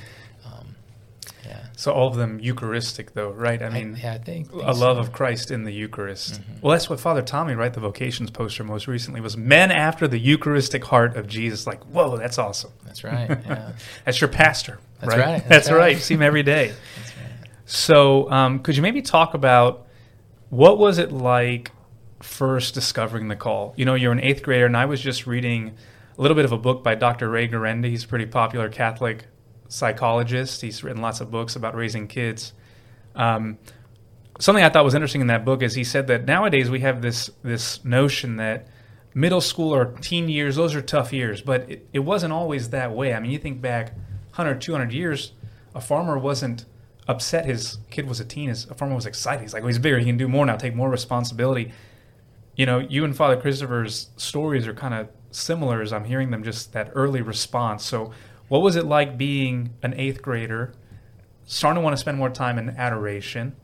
yeah, 1.45 1.63
So 1.75 1.91
all 1.91 2.07
of 2.07 2.15
them 2.15 2.39
Eucharistic, 2.39 3.13
though, 3.13 3.31
right? 3.31 3.61
I 3.61 3.69
mean, 3.69 3.97
yeah, 4.01 4.13
I 4.13 4.17
think, 4.17 4.49
think 4.51 4.63
a 4.63 4.73
so. 4.73 4.79
love 4.79 4.97
of 4.97 5.11
Christ 5.11 5.51
in 5.51 5.63
the 5.63 5.71
Eucharist. 5.73 6.41
Mhm. 6.41 6.61
Well, 6.61 6.71
that's 6.71 6.89
what 6.89 6.99
Father 6.99 7.21
Tommy, 7.21 7.53
right? 7.53 7.73
The 7.73 7.79
vocations 7.79 8.29
poster 8.31 8.63
most 8.63 8.87
recently 8.87 9.19
was 9.21 9.35
men 9.35 9.71
after 9.71 10.07
the 10.07 10.19
Eucharistic 10.19 10.83
heart 10.85 11.15
of 11.17 11.27
Jesus. 11.27 11.67
Like, 11.67 11.83
whoa, 11.85 12.17
that's 12.17 12.37
awesome. 12.37 12.71
That's 12.85 13.03
right. 13.03 13.29
Yeah, 13.45 13.71
That's 14.05 14.21
your 14.21 14.27
pastor. 14.29 14.79
That's 14.99 15.15
right. 15.15 15.19
right, 15.19 15.37
That's, 15.49 15.49
that's 15.49 15.71
right. 15.71 15.77
right. 15.77 15.95
You 15.95 16.01
see 16.01 16.13
him 16.13 16.21
every 16.21 16.43
day. 16.43 16.67
that's 16.97 17.17
right. 17.17 17.49
So, 17.65 18.29
um, 18.31 18.59
could 18.59 18.75
you 18.75 18.81
maybe 18.81 19.01
talk 19.01 19.33
about 19.33 19.87
what 20.49 20.77
was 20.77 20.97
it 20.97 21.11
like 21.11 21.71
first 22.21 22.73
discovering 22.73 23.27
the 23.27 23.35
call? 23.35 23.73
You 23.75 23.85
know, 23.85 23.95
you're 23.95 24.11
an 24.11 24.19
eighth 24.21 24.43
grader, 24.43 24.65
and 24.65 24.77
I 24.77 24.85
was 24.85 25.01
just 25.01 25.27
reading 25.27 25.75
a 26.17 26.21
little 26.21 26.35
bit 26.35 26.45
of 26.45 26.51
a 26.51 26.57
book 26.57 26.83
by 26.83 26.95
Dr. 26.95 27.29
Ray 27.29 27.47
Guarendi. 27.47 27.89
He's 27.89 28.03
a 28.05 28.07
pretty 28.07 28.27
popular 28.27 28.69
Catholic 28.69 29.25
psychologist. 29.73 30.61
He's 30.61 30.83
written 30.83 31.01
lots 31.01 31.19
of 31.19 31.31
books 31.31 31.55
about 31.55 31.75
raising 31.75 32.07
kids. 32.07 32.53
Um, 33.15 33.57
something 34.39 34.63
I 34.63 34.69
thought 34.69 34.85
was 34.85 34.93
interesting 34.93 35.21
in 35.21 35.27
that 35.27 35.43
book 35.43 35.63
is 35.63 35.73
he 35.73 35.83
said 35.83 36.07
that 36.07 36.25
nowadays 36.25 36.69
we 36.69 36.81
have 36.81 37.01
this 37.01 37.29
this 37.43 37.83
notion 37.83 38.37
that 38.37 38.67
middle 39.15 39.41
school 39.41 39.73
or 39.73 39.85
teen 40.01 40.29
years 40.29 40.55
those 40.55 40.75
are 40.75 40.81
tough 40.81 41.11
years, 41.11 41.41
but 41.41 41.69
it, 41.69 41.87
it 41.91 41.99
wasn't 41.99 42.33
always 42.33 42.69
that 42.69 42.93
way. 42.93 43.13
I 43.13 43.19
mean, 43.19 43.31
you 43.31 43.39
think 43.39 43.61
back 43.61 43.93
100, 44.35 44.61
200 44.61 44.93
years, 44.93 45.33
a 45.73 45.81
farmer 45.81 46.17
wasn't 46.17 46.65
upset 47.07 47.45
his 47.45 47.79
kid 47.89 48.07
was 48.07 48.19
a 48.19 48.25
teen. 48.25 48.49
His, 48.49 48.65
a 48.65 48.75
farmer 48.75 48.95
was 48.95 49.05
excited. 49.05 49.41
He's 49.41 49.53
like, 49.53 49.63
well, 49.63 49.69
he's 49.69 49.79
bigger. 49.79 49.99
He 49.99 50.05
can 50.05 50.17
do 50.17 50.27
more 50.27 50.45
now, 50.45 50.55
take 50.55 50.75
more 50.75 50.89
responsibility. 50.89 51.71
You 52.55 52.67
know, 52.67 52.79
you 52.79 53.03
and 53.03 53.15
Father 53.15 53.39
Christopher's 53.39 54.09
stories 54.17 54.67
are 54.67 54.73
kind 54.73 54.93
of 54.93 55.09
similar 55.31 55.81
as 55.81 55.91
I'm 55.91 56.05
hearing 56.05 56.29
them, 56.29 56.43
just 56.43 56.73
that 56.73 56.91
early 56.93 57.21
response. 57.21 57.83
So, 57.83 58.11
what 58.47 58.61
was 58.61 58.75
it 58.75 58.85
like 58.85 59.17
being 59.17 59.73
an 59.81 59.93
eighth 59.95 60.21
grader, 60.21 60.73
starting 61.45 61.81
to 61.81 61.83
want 61.83 61.93
to 61.93 61.99
spend 61.99 62.17
more 62.17 62.29
time 62.29 62.57
in 62.57 62.69
adoration, 62.71 63.55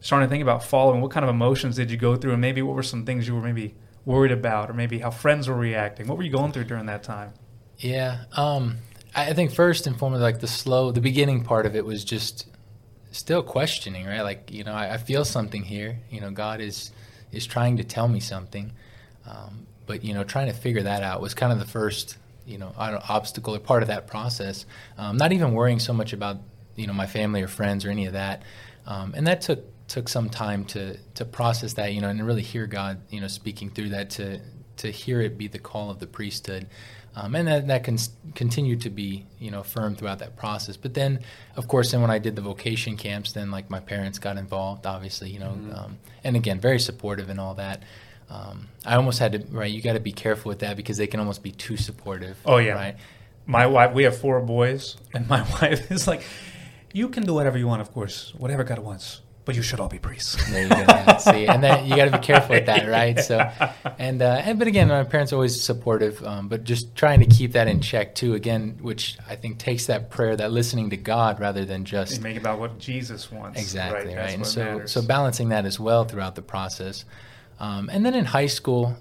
starting 0.00 0.28
to 0.28 0.30
think 0.30 0.42
about 0.42 0.64
following? 0.64 1.00
What 1.00 1.10
kind 1.10 1.24
of 1.24 1.30
emotions 1.30 1.76
did 1.76 1.90
you 1.90 1.96
go 1.96 2.16
through? 2.16 2.32
And 2.32 2.40
maybe 2.40 2.62
what 2.62 2.74
were 2.74 2.82
some 2.82 3.04
things 3.04 3.26
you 3.26 3.34
were 3.34 3.40
maybe 3.40 3.74
worried 4.04 4.32
about, 4.32 4.70
or 4.70 4.74
maybe 4.74 4.98
how 4.98 5.10
friends 5.10 5.48
were 5.48 5.56
reacting? 5.56 6.06
What 6.06 6.16
were 6.16 6.24
you 6.24 6.30
going 6.30 6.52
through 6.52 6.64
during 6.64 6.86
that 6.86 7.02
time? 7.02 7.32
Yeah. 7.78 8.24
Um, 8.32 8.78
I 9.14 9.32
think 9.32 9.50
first 9.50 9.86
and 9.86 9.98
foremost, 9.98 10.20
like 10.20 10.40
the 10.40 10.46
slow, 10.46 10.92
the 10.92 11.00
beginning 11.00 11.42
part 11.42 11.66
of 11.66 11.74
it 11.74 11.84
was 11.84 12.04
just 12.04 12.46
still 13.12 13.42
questioning, 13.42 14.06
right? 14.06 14.20
Like, 14.20 14.52
you 14.52 14.62
know, 14.62 14.74
I, 14.74 14.94
I 14.94 14.96
feel 14.98 15.24
something 15.24 15.62
here. 15.62 16.00
You 16.10 16.20
know, 16.20 16.30
God 16.30 16.60
is 16.60 16.92
is 17.32 17.46
trying 17.46 17.78
to 17.78 17.84
tell 17.84 18.08
me 18.08 18.20
something, 18.20 18.72
um, 19.26 19.66
but 19.86 20.04
you 20.04 20.14
know, 20.14 20.22
trying 20.22 20.46
to 20.46 20.52
figure 20.52 20.82
that 20.82 21.02
out 21.02 21.20
was 21.20 21.34
kind 21.34 21.52
of 21.52 21.58
the 21.58 21.66
first, 21.66 22.18
you 22.46 22.58
know, 22.58 22.72
obstacle 22.76 23.54
or 23.54 23.58
part 23.58 23.82
of 23.82 23.88
that 23.88 24.06
process. 24.06 24.66
Um, 24.96 25.16
not 25.16 25.32
even 25.32 25.52
worrying 25.52 25.78
so 25.78 25.92
much 25.92 26.12
about 26.12 26.38
you 26.76 26.86
know 26.86 26.92
my 26.92 27.06
family 27.06 27.42
or 27.42 27.48
friends 27.48 27.84
or 27.84 27.90
any 27.90 28.06
of 28.06 28.12
that, 28.12 28.42
um, 28.86 29.14
and 29.16 29.26
that 29.26 29.40
took 29.40 29.64
took 29.88 30.08
some 30.08 30.28
time 30.28 30.64
to 30.64 30.96
to 31.14 31.24
process 31.24 31.74
that, 31.74 31.92
you 31.92 32.00
know, 32.00 32.08
and 32.08 32.24
really 32.26 32.42
hear 32.42 32.66
God, 32.66 33.00
you 33.10 33.20
know, 33.20 33.28
speaking 33.28 33.70
through 33.70 33.90
that 33.90 34.10
to 34.10 34.40
to 34.78 34.90
hear 34.90 35.20
it 35.20 35.38
be 35.38 35.48
the 35.48 35.58
call 35.58 35.90
of 35.90 35.98
the 35.98 36.06
priesthood. 36.06 36.66
Um, 37.18 37.34
and 37.34 37.48
that, 37.48 37.66
that 37.68 37.82
can 37.82 37.96
continue 38.34 38.76
to 38.76 38.90
be, 38.90 39.24
you 39.38 39.50
know, 39.50 39.62
firm 39.62 39.96
throughout 39.96 40.18
that 40.18 40.36
process. 40.36 40.76
But 40.76 40.92
then, 40.92 41.20
of 41.56 41.66
course, 41.66 41.92
then 41.92 42.02
when 42.02 42.10
I 42.10 42.18
did 42.18 42.36
the 42.36 42.42
vocation 42.42 42.98
camps, 42.98 43.32
then 43.32 43.50
like 43.50 43.70
my 43.70 43.80
parents 43.80 44.18
got 44.18 44.36
involved, 44.36 44.84
obviously, 44.84 45.30
you 45.30 45.38
know, 45.38 45.58
um, 45.74 45.98
and 46.24 46.36
again, 46.36 46.60
very 46.60 46.78
supportive 46.78 47.30
and 47.30 47.40
all 47.40 47.54
that. 47.54 47.84
Um, 48.28 48.68
I 48.84 48.96
almost 48.96 49.18
had 49.18 49.32
to, 49.32 49.38
right, 49.56 49.70
you 49.70 49.80
got 49.82 49.92
to 49.92 50.00
be 50.00 50.12
careful 50.12 50.48
with 50.48 50.58
that 50.60 50.76
because 50.76 50.96
they 50.96 51.06
can 51.06 51.20
almost 51.20 51.42
be 51.42 51.52
too 51.52 51.76
supportive. 51.76 52.36
Oh, 52.44 52.56
yeah. 52.58 52.72
Right. 52.72 52.96
my 53.46 53.66
wife 53.68 53.92
we 53.94 54.02
have 54.02 54.16
four 54.18 54.40
boys 54.40 54.96
and 55.14 55.28
my 55.28 55.42
wife 55.62 55.90
is 55.92 56.08
like 56.08 56.22
you 56.92 57.08
can 57.08 57.24
do 57.24 57.34
whatever 57.34 57.56
you 57.58 57.66
want, 57.68 57.80
of 57.82 57.92
course, 57.92 58.32
whatever 58.36 58.64
God 58.64 58.80
wants, 58.80 59.20
but 59.44 59.54
you 59.54 59.62
should 59.62 59.78
all 59.78 59.88
be 59.88 59.98
priests. 60.00 60.34
There 60.50 60.64
you 60.64 60.68
go. 60.70 60.76
Yeah, 60.78 61.16
see, 61.18 61.46
and 61.46 61.62
then 61.62 61.86
you 61.86 61.94
got 61.94 62.06
to 62.06 62.18
be 62.18 62.24
careful 62.24 62.56
with 62.56 62.66
that, 62.66 62.88
right? 62.98 63.16
So, 63.20 63.38
and 63.98 64.20
uh, 64.22 64.42
and 64.44 64.58
but 64.58 64.66
again, 64.66 64.88
my 64.88 65.04
parents 65.04 65.32
are 65.32 65.36
always 65.36 65.60
supportive, 65.62 66.20
um, 66.24 66.48
but 66.48 66.64
just 66.64 66.96
trying 66.96 67.20
to 67.20 67.26
keep 67.26 67.52
that 67.52 67.68
in 67.68 67.80
check 67.80 68.14
too. 68.16 68.34
Again, 68.34 68.78
which 68.80 69.16
I 69.28 69.36
think 69.36 69.58
takes 69.58 69.86
that 69.86 70.10
prayer, 70.10 70.34
that 70.36 70.50
listening 70.50 70.90
to 70.90 70.96
God, 70.96 71.38
rather 71.38 71.64
than 71.64 71.84
just 71.84 72.14
And 72.14 72.22
make 72.24 72.36
about 72.38 72.58
what 72.58 72.78
Jesus 72.80 73.30
wants. 73.30 73.60
exactly 73.60 74.06
right. 74.16 74.16
That's 74.16 74.34
And 74.34 74.46
so 74.46 74.64
matters. 74.64 74.90
so 74.92 75.02
balancing 75.02 75.50
that 75.50 75.64
as 75.66 75.78
well 75.78 76.04
throughout 76.04 76.34
the 76.34 76.42
process, 76.42 77.04
um, 77.58 77.88
and 77.92 78.04
then 78.04 78.14
in 78.14 78.24
high 78.24 78.46
school, 78.46 78.96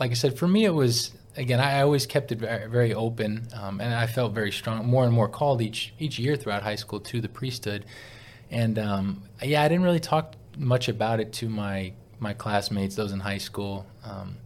like 0.00 0.10
I 0.10 0.14
said, 0.14 0.38
for 0.38 0.46
me 0.48 0.64
it 0.64 0.74
was 0.74 1.12
again 1.36 1.60
I 1.60 1.82
always 1.82 2.06
kept 2.06 2.32
it 2.32 2.38
very, 2.38 2.68
very 2.68 2.94
open, 2.94 3.48
um, 3.54 3.80
and 3.80 3.94
I 3.94 4.06
felt 4.06 4.32
very 4.32 4.52
strong, 4.52 4.86
more 4.86 5.04
and 5.04 5.12
more 5.12 5.28
called 5.28 5.60
each 5.62 5.92
each 5.98 6.18
year 6.18 6.36
throughout 6.36 6.62
high 6.62 6.76
school 6.76 7.00
to 7.00 7.20
the 7.20 7.28
priesthood, 7.28 7.84
and 8.50 8.78
um, 8.78 9.22
yeah, 9.42 9.62
I 9.62 9.68
didn't 9.68 9.84
really 9.84 10.00
talk 10.00 10.34
much 10.58 10.88
about 10.88 11.20
it 11.20 11.32
to 11.34 11.48
my 11.48 11.92
my 12.18 12.32
classmates, 12.32 12.94
those 12.96 13.12
in 13.12 13.20
high 13.20 13.38
school. 13.38 13.84
Um, 14.04 14.36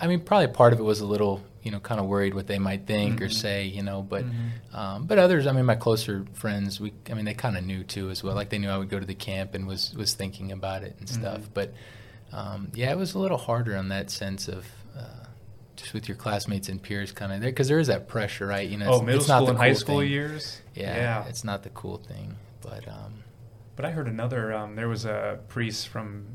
I 0.00 0.06
mean, 0.06 0.20
probably 0.20 0.48
part 0.48 0.72
of 0.72 0.80
it 0.80 0.82
was 0.82 1.00
a 1.00 1.06
little, 1.06 1.42
you 1.62 1.70
know, 1.70 1.80
kind 1.80 2.00
of 2.00 2.06
worried 2.06 2.34
what 2.34 2.46
they 2.46 2.58
might 2.58 2.86
think 2.86 3.20
or 3.22 3.26
Mhm. 3.26 3.32
say, 3.32 3.64
you 3.66 3.82
know, 3.82 4.02
but 4.02 4.24
Mhm. 4.24 4.74
um, 4.74 5.06
but 5.06 5.18
others, 5.18 5.46
I 5.46 5.52
mean, 5.52 5.64
my 5.66 5.74
closer 5.74 6.24
friends, 6.32 6.78
we, 6.80 6.92
I 7.10 7.14
mean, 7.14 7.24
they 7.24 7.34
kind 7.34 7.56
of 7.56 7.64
knew 7.64 7.82
too 7.84 8.08
as 8.10 8.22
well. 8.22 8.34
Like 8.34 8.50
they 8.50 8.58
knew 8.58 8.68
I 8.70 8.78
would 8.78 8.88
go 8.88 9.00
to 9.00 9.06
the 9.06 9.14
camp 9.14 9.54
and 9.54 9.66
was 9.66 9.94
was 9.94 10.12
thinking 10.14 10.52
about 10.52 10.82
it 10.82 10.94
and 10.98 11.08
stuff. 11.08 11.40
Mhm. 11.42 11.54
But 11.54 11.72
um, 12.32 12.70
yeah, 12.74 12.90
it 12.90 12.98
was 12.98 13.14
a 13.14 13.18
little 13.18 13.38
harder 13.38 13.76
on 13.76 13.88
that 13.88 14.10
sense 14.10 14.48
of. 14.48 14.66
Uh, 14.96 15.02
just 15.76 15.94
with 15.94 16.08
your 16.08 16.16
classmates 16.16 16.68
and 16.68 16.82
peers, 16.82 17.10
kind 17.10 17.32
of 17.32 17.40
there, 17.40 17.48
because 17.50 17.68
there 17.68 17.78
is 17.78 17.86
that 17.86 18.06
pressure, 18.06 18.46
right? 18.46 18.68
You 18.68 18.76
know, 18.76 18.86
oh, 18.86 18.94
it's- 18.96 19.06
middle 19.06 19.20
school 19.22 19.44
the 19.46 19.50
and 19.52 19.58
high 19.58 19.72
school 19.72 20.00
thing. 20.00 20.10
years. 20.10 20.60
Yeah, 20.74 21.24
it's 21.26 21.42
not 21.42 21.62
the 21.62 21.70
cool 21.70 21.96
thing, 21.96 22.36
but 22.60 22.86
um, 22.86 23.24
But 23.76 23.86
I 23.86 23.90
heard 23.92 24.06
another. 24.06 24.52
Um, 24.52 24.76
there 24.76 24.88
was 24.90 25.06
a 25.06 25.38
priest 25.48 25.88
from 25.88 26.26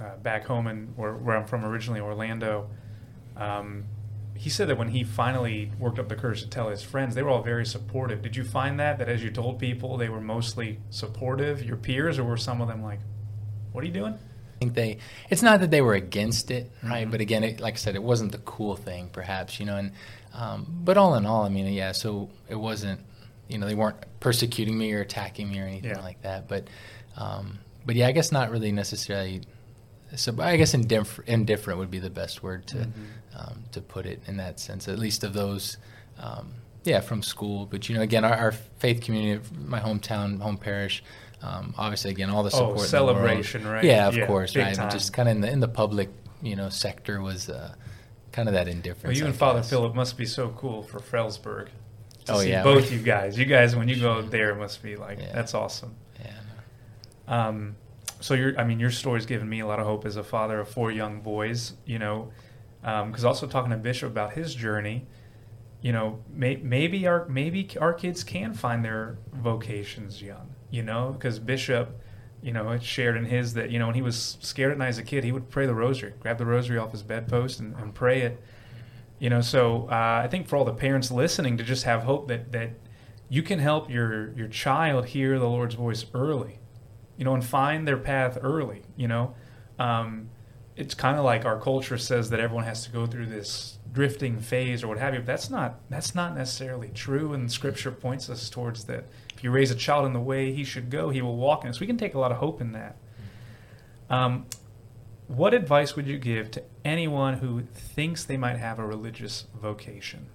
uh, 0.00 0.16
back 0.22 0.44
home 0.46 0.68
and 0.68 0.96
where, 0.96 1.12
where 1.14 1.36
I'm 1.36 1.44
from 1.46 1.64
originally, 1.64 1.98
Orlando. 2.00 2.70
Um, 3.36 3.84
he 4.36 4.48
said 4.48 4.68
that 4.68 4.78
when 4.78 4.88
he 4.88 5.02
finally 5.02 5.72
worked 5.78 5.98
up 5.98 6.08
the 6.08 6.14
courage 6.16 6.42
to 6.42 6.48
tell 6.48 6.68
his 6.68 6.82
friends, 6.82 7.14
they 7.16 7.22
were 7.22 7.30
all 7.30 7.42
very 7.42 7.66
supportive. 7.66 8.22
Did 8.22 8.36
you 8.36 8.44
find 8.44 8.78
that 8.78 8.98
that 8.98 9.08
as 9.08 9.24
you 9.24 9.30
told 9.30 9.58
people, 9.58 9.96
they 9.96 10.08
were 10.08 10.20
mostly 10.20 10.78
supportive, 10.90 11.64
your 11.64 11.76
peers, 11.76 12.16
or 12.18 12.24
were 12.24 12.36
some 12.36 12.60
of 12.60 12.68
them 12.68 12.80
like, 12.82 13.00
"What 13.72 13.82
are 13.82 13.86
you 13.88 13.92
doing?" 13.92 14.18
Think 14.64 14.74
they 14.74 14.98
it's 15.30 15.42
not 15.42 15.60
that 15.60 15.70
they 15.70 15.80
were 15.82 15.94
against 15.94 16.50
it 16.50 16.70
right 16.82 17.06
Mhm. 17.06 17.10
but 17.10 17.20
again 17.20 17.44
it, 17.44 17.60
like 17.60 17.74
i 17.74 17.76
said 17.76 17.94
it 17.94 18.02
wasn't 18.02 18.32
the 18.32 18.38
cool 18.38 18.76
thing 18.76 19.08
perhaps 19.12 19.58
you 19.60 19.66
know 19.66 19.76
and 19.76 19.92
um, 20.32 20.66
but 20.84 20.96
all 20.96 21.14
in 21.14 21.26
all 21.26 21.44
i 21.44 21.48
mean 21.48 21.66
yeah 21.72 21.92
so 21.92 22.28
it 22.48 22.56
wasn't 22.56 23.00
you 23.48 23.58
know 23.58 23.66
they 23.66 23.74
weren't 23.74 23.96
persecuting 24.20 24.76
me 24.76 24.92
or 24.92 25.00
attacking 25.00 25.48
me 25.50 25.60
or 25.60 25.66
anything 25.66 25.90
Yeah. 25.90 26.00
like 26.00 26.20
that 26.22 26.48
but 26.48 26.68
um, 27.16 27.58
but 27.86 27.94
yeah 27.96 28.08
i 28.08 28.12
guess 28.12 28.32
not 28.32 28.50
really 28.50 28.72
necessarily 28.72 29.42
so 30.16 30.34
i 30.40 30.56
guess 30.56 30.74
indifferent, 30.74 31.28
indifferent 31.28 31.78
would 31.78 31.90
be 31.90 31.98
the 31.98 32.10
best 32.10 32.42
word 32.42 32.66
to 32.68 32.76
Mhm. 32.78 32.92
um, 33.36 33.64
to 33.72 33.80
put 33.80 34.06
it 34.06 34.22
in 34.26 34.36
that 34.38 34.58
sense 34.60 34.88
at 34.88 34.98
least 34.98 35.24
of 35.24 35.32
those 35.34 35.76
um, 36.18 36.54
yeah 36.84 37.00
from 37.00 37.22
school 37.22 37.66
but 37.66 37.88
you 37.88 37.94
know 37.94 38.02
again 38.02 38.24
our, 38.24 38.34
our 38.34 38.52
faith 38.52 39.00
community 39.02 39.40
my 39.58 39.80
hometown 39.80 40.40
home 40.40 40.56
parish 40.58 41.02
um, 41.44 41.74
obviously 41.76 42.10
again 42.10 42.30
all 42.30 42.42
the 42.42 42.50
support 42.50 42.76
in 42.76 42.82
the 42.82 42.88
celebration, 42.88 43.66
right? 43.66 43.84
Yeah, 43.84 44.08
of 44.08 44.16
Yeah, 44.16 44.26
course, 44.26 44.56
right. 44.56 44.74
time. 44.74 44.90
Just 44.90 45.12
kind 45.12 45.28
of 45.28 45.34
in 45.36 45.40
the 45.42 45.50
in 45.50 45.60
the 45.60 45.68
public, 45.68 46.08
you 46.42 46.56
know, 46.56 46.68
sector 46.70 47.20
was 47.20 47.48
uh, 47.50 47.74
kind 48.32 48.48
of 48.48 48.54
that 48.54 48.66
indifference. 48.68 49.04
Well, 49.04 49.16
you 49.16 49.24
I 49.24 49.28
and 49.28 49.36
Father. 49.36 49.62
Philip 49.62 49.94
must 49.94 50.16
be 50.16 50.26
so 50.26 50.48
cool 50.50 50.82
for 50.82 51.00
Frelsburg. 51.00 51.68
To 52.26 52.32
Oh, 52.32 52.40
see 52.40 52.48
yeah. 52.50 52.62
both 52.62 52.90
you 52.90 53.00
guys. 53.00 53.38
You 53.38 53.44
guys, 53.44 53.76
when 53.76 53.86
you 53.88 53.96
go 53.96 54.22
there, 54.22 54.54
must 54.54 54.82
be 54.82 54.96
like 54.96 55.18
Yeah. 55.20 55.32
that's 55.34 55.52
awesome. 55.54 55.94
Yeah, 56.18 56.30
no. 57.28 57.34
Um, 57.34 57.76
so 58.20 58.32
your, 58.32 58.58
I 58.58 58.64
mean, 58.64 58.80
your 58.80 58.90
story's 58.90 59.26
given 59.26 59.46
me 59.48 59.60
a 59.60 59.66
lot 59.66 59.78
of 59.78 59.84
hope 59.86 60.06
as 60.06 60.16
a 60.16 60.24
father 60.24 60.58
of 60.60 60.68
four 60.68 60.90
young 60.90 61.20
boys. 61.20 61.74
You 61.84 61.98
know, 61.98 62.30
because 62.80 63.24
also 63.24 63.46
talking 63.46 63.70
to 63.70 63.76
Bishop 63.76 64.10
about 64.10 64.32
his 64.32 64.54
journey, 64.54 65.06
you 65.82 65.92
know, 65.92 66.20
may, 66.32 66.56
maybe 66.56 67.06
our 67.06 67.26
maybe 67.28 67.68
our 67.78 67.92
kids 67.92 68.24
can 68.24 68.54
find 68.54 68.82
their 68.82 69.18
vocations 69.34 70.22
young. 70.22 70.48
You 70.74 70.82
know, 70.82 71.12
because 71.12 71.38
Bishop, 71.38 72.00
you 72.42 72.52
know, 72.52 72.76
shared 72.78 73.16
in 73.16 73.24
his 73.24 73.54
that 73.54 73.70
you 73.70 73.78
know 73.78 73.86
when 73.86 73.94
he 73.94 74.02
was 74.02 74.38
scared 74.40 74.72
at 74.72 74.78
night 74.78 74.88
as 74.88 74.98
a 74.98 75.02
kid, 75.02 75.24
he 75.24 75.32
would 75.32 75.50
pray 75.50 75.66
the 75.66 75.74
rosary, 75.74 76.14
grab 76.20 76.38
the 76.38 76.46
rosary 76.46 76.78
off 76.78 76.92
his 76.92 77.02
bedpost 77.02 77.60
and, 77.60 77.74
and 77.76 77.94
pray 77.94 78.22
it. 78.22 78.42
You 79.18 79.30
know, 79.30 79.40
so 79.40 79.88
uh, 79.90 80.22
I 80.24 80.28
think 80.28 80.48
for 80.48 80.56
all 80.56 80.64
the 80.64 80.72
parents 80.72 81.10
listening, 81.10 81.56
to 81.58 81.64
just 81.64 81.84
have 81.84 82.02
hope 82.02 82.28
that 82.28 82.52
that 82.52 82.70
you 83.28 83.42
can 83.42 83.58
help 83.58 83.90
your 83.90 84.32
your 84.32 84.48
child 84.48 85.06
hear 85.06 85.38
the 85.38 85.48
Lord's 85.48 85.74
voice 85.74 86.04
early 86.12 86.58
you 87.16 87.24
know, 87.24 87.34
and 87.34 87.44
find 87.44 87.86
their 87.86 87.96
path 87.96 88.38
early. 88.42 88.82
You 88.96 89.08
know, 89.08 89.34
um, 89.78 90.30
it's 90.76 90.94
kind 90.94 91.18
of 91.18 91.24
like 91.24 91.44
our 91.44 91.58
culture 91.60 91.98
says 91.98 92.30
that 92.30 92.40
everyone 92.40 92.64
has 92.64 92.84
to 92.84 92.90
go 92.90 93.06
through 93.06 93.26
this 93.26 93.78
drifting 93.92 94.40
phase 94.40 94.82
or 94.82 94.88
what 94.88 94.98
have 94.98 95.14
you. 95.14 95.20
But 95.20 95.26
that's 95.26 95.50
not 95.50 95.80
that's 95.88 96.14
not 96.14 96.36
necessarily 96.36 96.90
true. 96.92 97.32
And 97.32 97.50
Scripture 97.50 97.92
points 97.92 98.28
us 98.28 98.50
towards 98.50 98.84
that. 98.84 99.04
If 99.34 99.44
you 99.44 99.50
raise 99.50 99.70
a 99.70 99.76
child 99.76 100.06
in 100.06 100.12
the 100.12 100.20
way 100.20 100.52
he 100.52 100.64
should 100.64 100.90
go, 100.90 101.10
he 101.10 101.22
will 101.22 101.36
walk 101.36 101.64
in 101.64 101.70
it. 101.70 101.74
So 101.74 101.80
we 101.80 101.86
can 101.86 101.96
take 101.96 102.14
a 102.14 102.18
lot 102.18 102.32
of 102.32 102.38
hope 102.38 102.60
in 102.60 102.72
that. 102.72 102.96
Um, 104.10 104.46
what 105.28 105.54
advice 105.54 105.96
would 105.96 106.06
you 106.06 106.18
give 106.18 106.50
to 106.52 106.62
anyone 106.84 107.34
who 107.34 107.62
thinks 107.62 108.24
they 108.24 108.36
might 108.36 108.58
have 108.58 108.78
a 108.78 108.86
religious 108.86 109.46
vocation? 109.60 110.26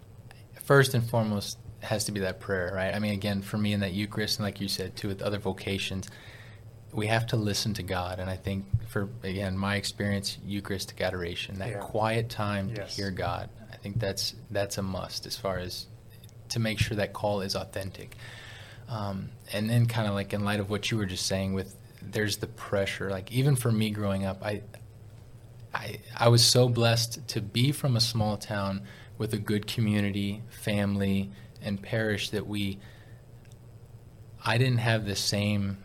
First 0.64 0.94
and 0.94 1.08
foremost 1.08 1.58
has 1.82 2.06
to 2.06 2.12
be 2.12 2.20
that 2.22 2.40
prayer, 2.40 2.72
right? 2.74 2.94
I 2.94 3.00
mean, 3.00 3.14
again, 3.14 3.42
for 3.42 3.58
me 3.58 3.74
in 3.74 3.80
that 3.82 3.94
Eucharist, 3.94 4.40
and 4.40 4.46
like 4.46 4.60
you 4.60 4.68
said 4.68 4.96
too, 4.96 5.08
with 5.08 5.22
other 5.22 5.38
vocations, 5.38 6.10
we 6.92 7.08
have 7.08 7.28
to 7.28 7.36
listen 7.36 7.74
to 7.76 7.84
God. 7.84 8.20
And 8.20 8.30
I 8.30 8.36
think 8.36 8.66
for 8.88 9.10
again 9.24 9.58
my 9.58 9.76
experience, 9.76 10.38
Eucharistic 10.46 11.02
adoration, 11.02 11.60
that 11.60 11.70
Yeah. 11.70 11.78
quiet 11.80 12.30
time 12.30 12.70
Yes. 12.76 12.96
to 12.96 13.02
hear 13.02 13.12
God. 13.12 13.50
I 13.72 13.76
think 13.78 14.00
that's 14.00 14.34
that's 14.52 14.78
a 14.78 14.82
must 14.82 15.26
as 15.26 15.38
far 15.38 15.60
as 15.60 15.86
to 16.50 16.60
make 16.60 16.80
sure 16.80 16.98
that 16.98 17.14
call 17.14 17.42
is 17.42 17.56
authentic. 17.56 18.16
Um, 18.88 19.30
and 19.54 19.70
then 19.70 19.86
kind 19.86 20.08
of 20.08 20.16
like 20.16 20.34
in 20.34 20.44
light 20.44 20.60
of 20.60 20.70
what 20.72 20.90
you 20.90 20.98
were 20.98 21.06
just 21.06 21.28
saying 21.28 21.54
with 21.54 21.76
there's 22.02 22.38
the 22.38 22.48
pressure 22.48 23.10
like 23.12 23.32
even 23.32 23.56
for 23.56 23.72
me 23.72 23.90
growing 23.92 24.26
up 24.26 24.42
I 24.44 24.64
I 25.74 26.00
I 26.18 26.28
was 26.30 26.44
so 26.44 26.68
blessed 26.70 27.28
to 27.28 27.42
be 27.42 27.72
from 27.72 27.96
a 27.96 28.00
small 28.02 28.38
town 28.38 28.82
with 29.20 29.34
a 29.34 29.38
good 29.38 29.68
community, 29.68 30.42
family, 30.50 31.30
and 31.62 31.80
parish 31.82 32.30
that 32.32 32.48
we 32.48 32.80
I 34.44 34.58
didn't 34.58 34.78
have 34.80 35.06
the 35.06 35.16
same 35.16 35.78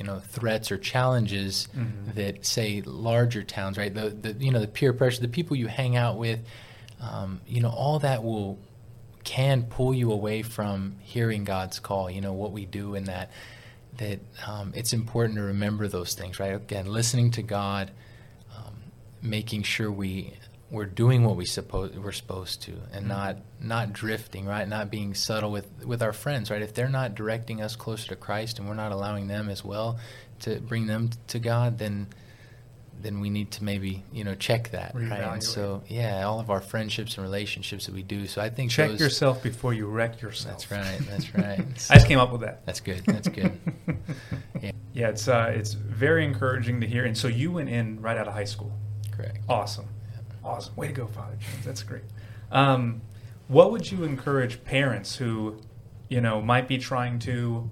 you 0.00 0.06
know 0.06 0.18
threats 0.18 0.72
or 0.72 0.78
challenges 0.78 1.68
Mhm. 1.76 2.14
that 2.14 2.46
say 2.46 2.80
larger 2.80 3.42
towns 3.42 3.76
right 3.76 3.92
the, 3.94 4.08
the 4.08 4.32
you 4.42 4.50
know 4.50 4.58
the 4.60 4.66
peer 4.66 4.94
pressure 4.94 5.20
the 5.20 5.28
people 5.28 5.54
you 5.58 5.66
hang 5.68 5.94
out 5.94 6.16
with 6.16 6.40
um, 7.02 7.40
you 7.46 7.60
know 7.60 7.68
all 7.68 7.98
that 7.98 8.24
will 8.24 8.58
can 9.24 9.64
pull 9.64 9.92
you 9.92 10.10
away 10.10 10.40
from 10.40 10.96
hearing 11.00 11.44
God's 11.44 11.78
call 11.78 12.10
you 12.10 12.22
know 12.22 12.32
what 12.32 12.52
we 12.52 12.64
do 12.64 12.94
in 12.94 13.04
that 13.04 13.30
that 13.98 14.20
um, 14.46 14.72
it's 14.74 14.94
important 14.94 15.36
to 15.36 15.42
remember 15.42 15.86
those 15.86 16.14
things 16.14 16.40
right 16.40 16.54
again 16.54 16.86
listening 16.86 17.30
to 17.32 17.42
God 17.42 17.90
um, 18.56 18.74
making 19.20 19.64
sure 19.64 19.92
we 19.92 20.32
we're 20.70 20.84
doing 20.86 21.24
what 21.24 21.34
we 21.36 21.44
suppose 21.44 21.90
we're 21.96 22.12
supposed 22.12 22.62
to 22.62 22.72
and 22.92 23.04
Mhm. 23.06 23.08
not 23.08 23.36
not 23.60 23.92
drifting 23.92 24.46
right 24.46 24.68
not 24.68 24.90
being 24.90 25.14
subtle 25.14 25.50
with 25.50 25.66
with 25.84 26.02
our 26.02 26.12
friends 26.12 26.50
right 26.50 26.62
if 26.62 26.72
they're 26.74 26.88
not 26.88 27.14
directing 27.14 27.60
us 27.60 27.74
closer 27.76 28.08
to 28.08 28.16
Christ 28.16 28.58
and 28.58 28.68
we're 28.68 28.74
not 28.74 28.92
allowing 28.92 29.26
them 29.26 29.48
as 29.48 29.64
well 29.64 29.98
to 30.40 30.60
bring 30.60 30.86
them 30.86 31.10
to 31.28 31.38
God 31.38 31.78
then 31.78 32.06
then 33.02 33.18
we 33.20 33.30
need 33.30 33.50
to 33.50 33.64
maybe 33.64 34.04
you 34.12 34.22
know 34.22 34.34
check 34.34 34.70
that 34.72 34.92
right 34.94 35.20
and 35.22 35.42
so 35.42 35.82
yeah 35.88 36.22
all 36.24 36.38
of 36.38 36.50
our 36.50 36.60
friendships 36.60 37.16
and 37.16 37.24
relationships 37.24 37.86
that 37.86 37.94
we 37.94 38.02
do 38.02 38.26
so 38.26 38.40
I 38.42 38.50
think 38.50 38.70
Check 38.70 38.90
those, 38.90 39.00
yourself 39.00 39.42
before 39.42 39.72
you 39.72 39.86
wreck 39.86 40.20
yourself. 40.20 40.68
that's 40.68 40.70
right 40.70 40.98
that's 41.08 41.34
right 41.34 41.60
I 41.90 41.94
just 41.94 42.06
came 42.06 42.18
up 42.18 42.30
with 42.30 42.42
that. 42.42 42.64
that's 42.66 42.80
good 42.80 43.02
that's 43.06 43.28
good 43.28 43.58
Yeah. 44.62 44.72
yeah, 44.92 45.08
it's 45.08 45.26
uh, 45.28 45.50
it's 45.54 45.72
very 45.72 46.24
encouraging 46.24 46.82
to 46.82 46.86
hear. 46.86 47.04
And 47.06 47.16
so 47.16 47.28
you 47.28 47.50
went 47.52 47.70
in 47.70 48.02
right 48.02 48.18
out 48.18 48.28
of 48.28 48.34
high 48.34 48.44
school. 48.44 48.72
correct 49.10 49.38
Awesome, 49.48 49.86
awesome. 50.44 50.74
Way 50.76 50.88
to 50.88 50.92
go, 50.92 51.06
Father 51.06 51.36
James. 51.38 51.64
That's 51.64 51.82
great. 51.82 52.02
Um, 52.50 53.02
what 53.48 53.70
would 53.72 53.90
you 53.90 54.04
encourage 54.04 54.64
parents 54.64 55.16
who, 55.16 55.60
you 56.08 56.20
know, 56.20 56.40
might 56.40 56.68
be 56.68 56.78
trying 56.78 57.18
to 57.20 57.70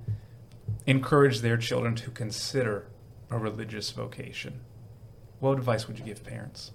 encourage 0.86 1.40
their 1.40 1.56
children 1.56 1.94
to 1.96 2.10
consider 2.10 2.86
a 3.30 3.38
religious 3.38 3.90
vocation? 3.90 4.60
What 5.40 5.52
advice 5.58 5.86
would 5.86 5.98
you 5.98 6.04
give 6.04 6.24
parents? 6.24 6.72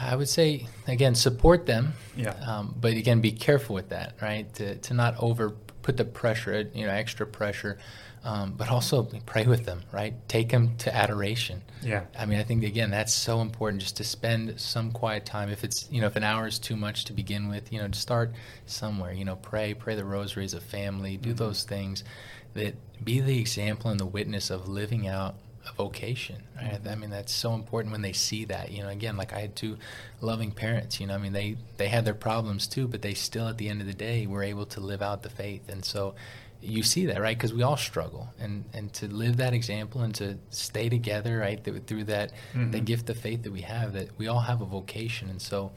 I 0.00 0.16
would 0.16 0.28
say 0.28 0.66
again 0.88 1.14
support 1.14 1.66
them 1.66 1.92
Yeah. 2.16 2.30
um, 2.46 2.74
but 2.80 2.94
again 2.94 3.20
be 3.20 3.30
careful 3.30 3.76
with 3.76 3.90
that 3.90 4.14
right 4.20 4.52
to, 4.54 4.74
to 4.76 4.94
not 4.94 5.14
over 5.22 5.54
put 5.88 5.96
the 5.96 6.04
pressure, 6.04 6.70
you 6.74 6.84
know, 6.84 6.92
extra 6.92 7.26
pressure, 7.26 7.78
um, 8.22 8.52
but 8.54 8.68
also 8.68 9.04
pray 9.24 9.46
with 9.46 9.64
them, 9.64 9.80
right? 9.90 10.12
Take 10.28 10.50
them 10.50 10.76
to 10.80 10.94
adoration. 10.94 11.62
Yeah. 11.82 12.02
I 12.18 12.26
mean, 12.26 12.38
I 12.38 12.42
think 12.42 12.62
again 12.62 12.90
that's 12.90 13.14
so 13.14 13.40
important 13.40 13.80
just 13.80 13.96
to 13.96 14.04
spend 14.04 14.60
some 14.60 14.92
quiet 14.92 15.24
time. 15.24 15.48
If 15.48 15.64
it's 15.64 15.88
you 15.90 16.02
know 16.02 16.06
if 16.06 16.16
an 16.16 16.24
hour 16.24 16.46
is 16.46 16.58
too 16.58 16.76
much 16.76 17.06
to 17.06 17.14
begin 17.14 17.48
with, 17.48 17.72
you 17.72 17.80
know, 17.80 17.88
to 17.88 17.98
start 17.98 18.34
somewhere. 18.66 19.14
You 19.14 19.24
know, 19.24 19.36
pray, 19.36 19.72
pray 19.72 19.94
the 19.94 20.04
rosary 20.04 20.44
as 20.44 20.52
a 20.52 20.60
family, 20.60 21.16
do 21.16 21.30
Mm-hmm. 21.30 21.38
those 21.38 21.64
things 21.64 22.04
that 22.52 22.74
be 23.02 23.20
the 23.20 23.38
example 23.40 23.90
and 23.90 23.98
the 23.98 24.04
witness 24.06 24.50
of 24.50 24.68
living 24.68 25.08
out 25.08 25.36
a 25.68 25.72
vocation. 25.74 26.42
Right? 26.56 26.72
Mm-hmm. 26.74 26.88
I 26.88 26.94
mean, 26.94 27.10
that's 27.10 27.32
so 27.32 27.54
important 27.54 27.92
when 27.92 28.02
they 28.02 28.12
see 28.12 28.44
that. 28.46 28.70
You 28.72 28.82
know, 28.82 28.88
again, 28.88 29.16
like 29.16 29.32
I 29.32 29.40
had 29.40 29.56
two 29.56 29.76
loving 30.20 30.50
parents. 30.50 31.00
You 31.00 31.06
know, 31.06 31.14
I 31.14 31.18
mean, 31.18 31.32
they 31.32 31.56
they 31.76 31.88
had 31.88 32.04
their 32.04 32.14
problems 32.14 32.66
too, 32.66 32.88
but 32.88 33.02
they 33.02 33.14
still 33.14 33.48
at 33.48 33.58
the 33.58 33.68
end 33.68 33.80
of 33.80 33.86
the 33.86 33.94
day 33.94 34.26
were 34.26 34.42
able 34.42 34.66
to 34.66 34.80
live 34.80 35.02
out 35.02 35.22
the 35.22 35.30
faith, 35.30 35.68
and 35.68 35.84
so 35.84 36.14
you 36.60 36.82
see 36.82 37.06
that 37.06 37.20
right 37.20 37.36
because 37.38 37.54
we 37.54 37.62
all 37.62 37.76
struggle 37.76 38.32
and 38.40 38.64
and 38.72 38.92
to 38.92 39.06
live 39.06 39.36
that 39.36 39.54
example 39.54 40.00
and 40.00 40.12
to 40.12 40.36
stay 40.50 40.88
together 40.88 41.38
right 41.38 41.62
th- 41.62 41.84
through 41.86 42.02
that 42.02 42.32
Mhm. 42.52 42.72
the 42.72 42.80
gift 42.80 43.08
of 43.10 43.16
faith 43.16 43.44
that 43.44 43.52
we 43.52 43.60
have 43.60 43.92
that 43.92 44.08
we 44.18 44.26
all 44.26 44.40
have 44.40 44.60
a 44.60 44.64
vocation 44.64 45.28
and 45.30 45.40
so 45.40 45.70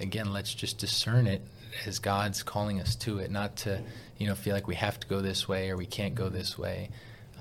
again 0.00 0.32
let's 0.32 0.52
just 0.52 0.78
discern 0.78 1.28
it 1.28 1.42
as 1.86 2.00
god's 2.00 2.42
calling 2.42 2.80
us 2.80 2.96
to 2.96 3.18
it 3.20 3.30
not 3.30 3.54
to 3.54 3.80
you 4.18 4.26
know 4.26 4.34
feel 4.34 4.52
like 4.52 4.66
we 4.66 4.74
have 4.74 4.98
to 4.98 5.06
go 5.06 5.20
this 5.20 5.46
way 5.46 5.70
or 5.70 5.76
we 5.76 5.86
can't 5.86 6.16
go 6.16 6.28
this 6.28 6.58
way 6.58 6.90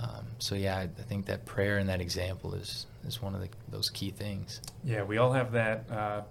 um, 0.02 0.26
so 0.40 0.56
yeah 0.56 0.78
I, 0.78 0.82
I 0.84 1.04
think 1.04 1.26
that 1.28 1.46
prayer 1.46 1.78
and 1.78 1.90
that 1.90 2.02
example 2.02 2.54
is 2.54 2.86
is 3.08 3.22
one 3.22 3.36
of 3.36 3.42
the, 3.42 3.50
those 3.70 3.90
key 3.90 4.12
things 4.12 4.62
Yeah, 4.84 5.04
we 5.04 5.18
all 5.18 5.34
have 5.34 5.52
that 5.54 5.90
uh, 5.92 6.22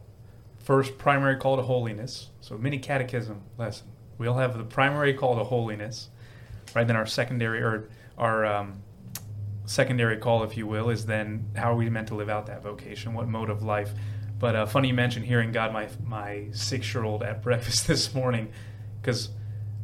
first 0.65 0.97
primary 0.99 1.37
call 1.37 1.57
to 1.57 1.63
holiness. 1.63 2.31
So, 2.41 2.57
mini 2.57 2.79
catechism 2.79 3.43
lesson. 3.59 3.87
We 4.19 4.27
all 4.27 4.39
have 4.39 4.57
the 4.57 4.65
primary 4.65 5.15
call 5.15 5.37
to 5.37 5.45
holiness, 5.45 6.09
right? 6.75 6.87
Then 6.87 6.97
our 6.97 7.07
secondary 7.07 7.61
or 7.63 7.89
our 8.17 8.45
um, 8.47 8.83
secondary 9.67 10.17
call, 10.17 10.43
if 10.45 10.57
you 10.57 10.67
will, 10.67 10.89
is 10.91 11.07
then 11.07 11.51
how 11.57 11.73
are 11.73 11.77
we 11.77 11.91
meant 11.91 12.09
to 12.09 12.15
live 12.15 12.29
out 12.29 12.47
that 12.47 12.63
vocation? 12.63 13.13
What 13.13 13.29
mode 13.29 13.51
of 13.51 13.63
life? 13.63 13.93
But 14.39 14.57
uh, 14.57 14.67
funny 14.67 14.89
you 14.89 14.95
mentioned 14.95 15.27
hearing 15.27 15.53
God, 15.53 15.73
my 15.73 15.89
my 16.05 16.47
six 16.53 16.93
year 16.95 17.05
old 17.05 17.23
at 17.23 17.43
breakfast 17.43 17.87
this 17.87 18.15
morning, 18.15 18.51
because 19.01 19.31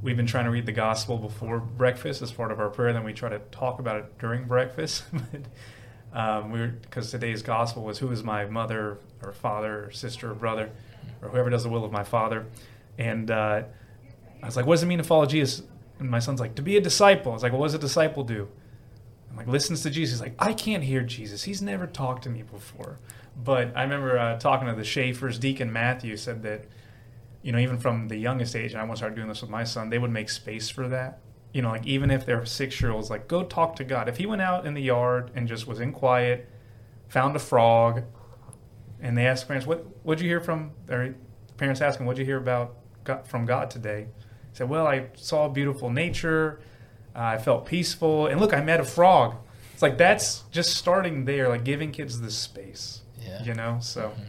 we've 0.02 0.16
been 0.16 0.26
trying 0.26 0.45
to 0.45 0.50
read 0.50 0.66
the 0.66 0.73
gospel 0.73 1.19
before 1.19 1.59
breakfast 1.61 2.23
as 2.23 2.33
part 2.33 2.50
of 2.50 2.61
our 2.61 2.69
prayer. 2.69 2.92
Then 2.92 3.04
we 3.04 3.12
try 3.12 3.28
to 3.28 3.38
talk 3.50 3.78
about 3.78 3.97
it 3.97 4.19
during 4.19 4.45
breakfast. 4.45 5.04
But, 5.12 5.42
um, 6.12 6.50
we 6.50 6.66
because 6.66 7.12
today's 7.12 7.40
gospel 7.40 7.85
was 7.85 7.99
who 7.99 8.11
is 8.11 8.25
my 8.25 8.45
mother 8.45 8.99
or 9.23 9.33
father 9.33 9.85
or 9.85 9.90
sister 9.92 10.33
or 10.33 10.35
brother 10.35 10.71
or 11.23 11.28
whoever 11.28 11.50
does 11.50 11.62
the 11.62 11.69
will 11.69 11.85
of 11.85 11.92
my 11.92 12.02
father, 12.02 12.47
and 12.99 13.30
uh, 13.30 13.62
I 14.42 14.47
was 14.47 14.57
like, 14.57 14.66
what 14.66 14.75
does 14.75 14.83
it 14.83 14.87
mean 14.87 14.99
to 14.99 15.04
follow 15.04 15.26
Jesus? 15.26 15.62
And 15.99 16.11
my 16.11 16.19
son's 16.19 16.40
like, 16.40 16.54
to 16.57 16.62
be 16.62 16.76
a 16.76 16.80
disciple. 16.80 17.30
I 17.30 17.35
was 17.35 17.42
like, 17.42 17.52
well, 17.52 17.61
what 17.61 17.69
does 17.69 17.75
a 17.75 17.78
disciple 17.78 18.25
do? 18.25 18.49
I'm 19.30 19.37
like, 19.37 19.47
listens 19.47 19.83
to 19.83 19.90
Jesus. 19.90 20.14
He's 20.19 20.21
like, 20.21 20.35
I 20.38 20.52
can't 20.52 20.83
hear 20.83 21.02
Jesus. 21.02 21.45
He's 21.45 21.62
never 21.62 21.87
talked 21.87 22.25
to 22.25 22.30
me 22.30 22.42
before. 22.42 22.99
But 23.42 23.76
I 23.76 23.83
remember 23.83 24.19
uh, 24.19 24.38
talking 24.38 24.66
to 24.66 24.75
the 24.75 24.85
Schaefer's, 24.85 25.38
Deacon 25.38 25.73
Matthew 25.73 26.16
said 26.16 26.42
that, 26.42 26.64
you 27.43 27.53
know, 27.53 27.59
even 27.59 27.79
from 27.79 28.09
the 28.09 28.17
youngest 28.17 28.55
age, 28.55 28.73
and 28.73 28.81
I 28.81 28.85
want 28.85 28.97
to 28.97 28.99
start 28.99 29.15
doing 29.15 29.29
this 29.29 29.41
with 29.41 29.51
my 29.51 29.65
son, 29.65 29.89
they 29.91 29.99
would 29.99 30.11
make 30.11 30.29
space 30.29 30.69
for 30.69 30.89
that. 30.89 31.21
You 31.53 31.63
know, 31.63 31.71
like 31.71 31.87
even 31.87 32.11
if 32.11 32.25
they're 32.27 32.45
six 32.47 32.81
year 32.81 32.91
olds, 32.93 33.11
like 33.11 33.27
go 33.29 33.43
talk 33.43 33.77
to 33.77 33.85
God. 33.85 34.09
If 34.09 34.19
he 34.19 34.27
went 34.27 34.43
out 34.43 34.67
in 34.67 34.75
the 34.75 34.83
yard 34.83 35.31
and 35.35 35.49
just 35.49 35.67
was 35.67 35.81
in 35.81 35.93
quiet, 35.93 36.49
found 37.09 37.35
a 37.35 37.41
frog, 37.41 38.03
and 39.01 39.17
they 39.17 39.27
asked 39.27 39.49
parents, 39.49 39.67
"What 39.67 39.85
what'd 40.05 40.23
you 40.23 40.29
hear 40.29 40.41
from?" 40.41 40.73
Or 40.89 41.15
parents 41.57 41.81
asking, 41.81 42.07
"What'd 42.07 42.19
you 42.19 42.25
hear 42.25 42.37
about 42.39 42.77
God, 43.05 43.27
from 43.27 43.47
God 43.47 43.71
today?" 43.71 44.07
He 44.51 44.57
said, 44.57 44.69
"Well, 44.69 44.87
I 44.87 45.07
saw 45.15 45.49
beautiful 45.49 45.91
nature. 45.91 46.61
Uh, 47.17 47.21
I 47.21 47.39
felt 47.39 47.67
peaceful, 47.67 48.27
and 48.29 48.41
look, 48.41 48.55
I 48.55 48.61
met 48.61 48.79
a 48.81 48.85
frog." 48.85 49.35
It's 49.73 49.83
like 49.83 49.97
that's 49.99 50.45
just 50.53 50.77
starting 50.77 51.25
there, 51.25 51.49
like 51.49 51.65
giving 51.65 51.91
kids 51.91 52.21
the 52.21 52.31
space. 52.31 53.01
yeah 53.21 53.43
You 53.43 53.55
know, 53.55 53.79
so 53.81 54.11
Mhm. 54.11 54.27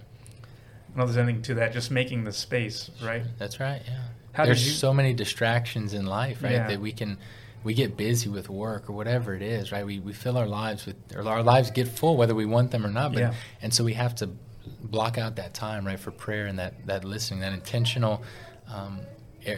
I 0.93 0.97
don't 0.97 1.05
know 1.05 1.09
if 1.09 1.15
there's 1.15 1.23
anything 1.27 1.41
to 1.43 1.53
that. 1.55 1.71
Just 1.73 1.89
making 1.91 2.25
the 2.25 2.33
space, 2.33 2.91
right? 3.01 3.23
That's 3.37 3.59
right. 3.59 3.81
Yeah. 3.87 3.99
How 4.33 4.45
There's 4.45 4.65
you? 4.65 4.73
so 4.73 4.93
many 4.93 5.13
distractions 5.13 5.93
in 5.93 6.05
life, 6.05 6.43
right? 6.43 6.53
Yeah. 6.53 6.67
That 6.67 6.81
we 6.81 6.91
can 6.91 7.17
we 7.63 7.73
get 7.73 7.95
busy 7.95 8.27
with 8.29 8.49
work 8.49 8.89
or 8.89 8.93
whatever 8.93 9.33
it 9.35 9.41
is, 9.41 9.71
right? 9.71 9.85
We 9.85 9.99
we 9.99 10.13
fill 10.13 10.37
our 10.37 10.47
lives 10.47 10.85
with 10.85 10.95
or 11.15 11.27
our 11.27 11.43
lives 11.43 11.71
get 11.71 11.87
full 11.87 12.17
whether 12.17 12.35
we 12.35 12.45
want 12.45 12.71
them 12.71 12.85
or 12.85 12.89
not. 12.89 13.13
But 13.13 13.19
Yeah. 13.19 13.33
and 13.61 13.73
so 13.73 13.83
we 13.83 13.93
have 13.93 14.15
to 14.15 14.29
block 14.81 15.17
out 15.17 15.37
that 15.37 15.53
time, 15.53 15.85
right, 15.85 15.99
for 15.99 16.11
prayer 16.11 16.47
and 16.47 16.59
that 16.59 16.85
that 16.87 17.03
listening, 17.05 17.39
that 17.41 17.53
intentional 17.53 18.23
um, 18.69 18.99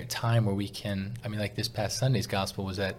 time 0.10 0.46
where 0.46 0.56
we 0.56 0.68
can. 0.70 1.14
I 1.24 1.28
mean, 1.30 1.40
like 1.40 1.56
this 1.56 1.68
past 1.68 1.98
Sunday's 1.98 2.28
gospel 2.28 2.64
was 2.66 2.78
that 2.78 2.96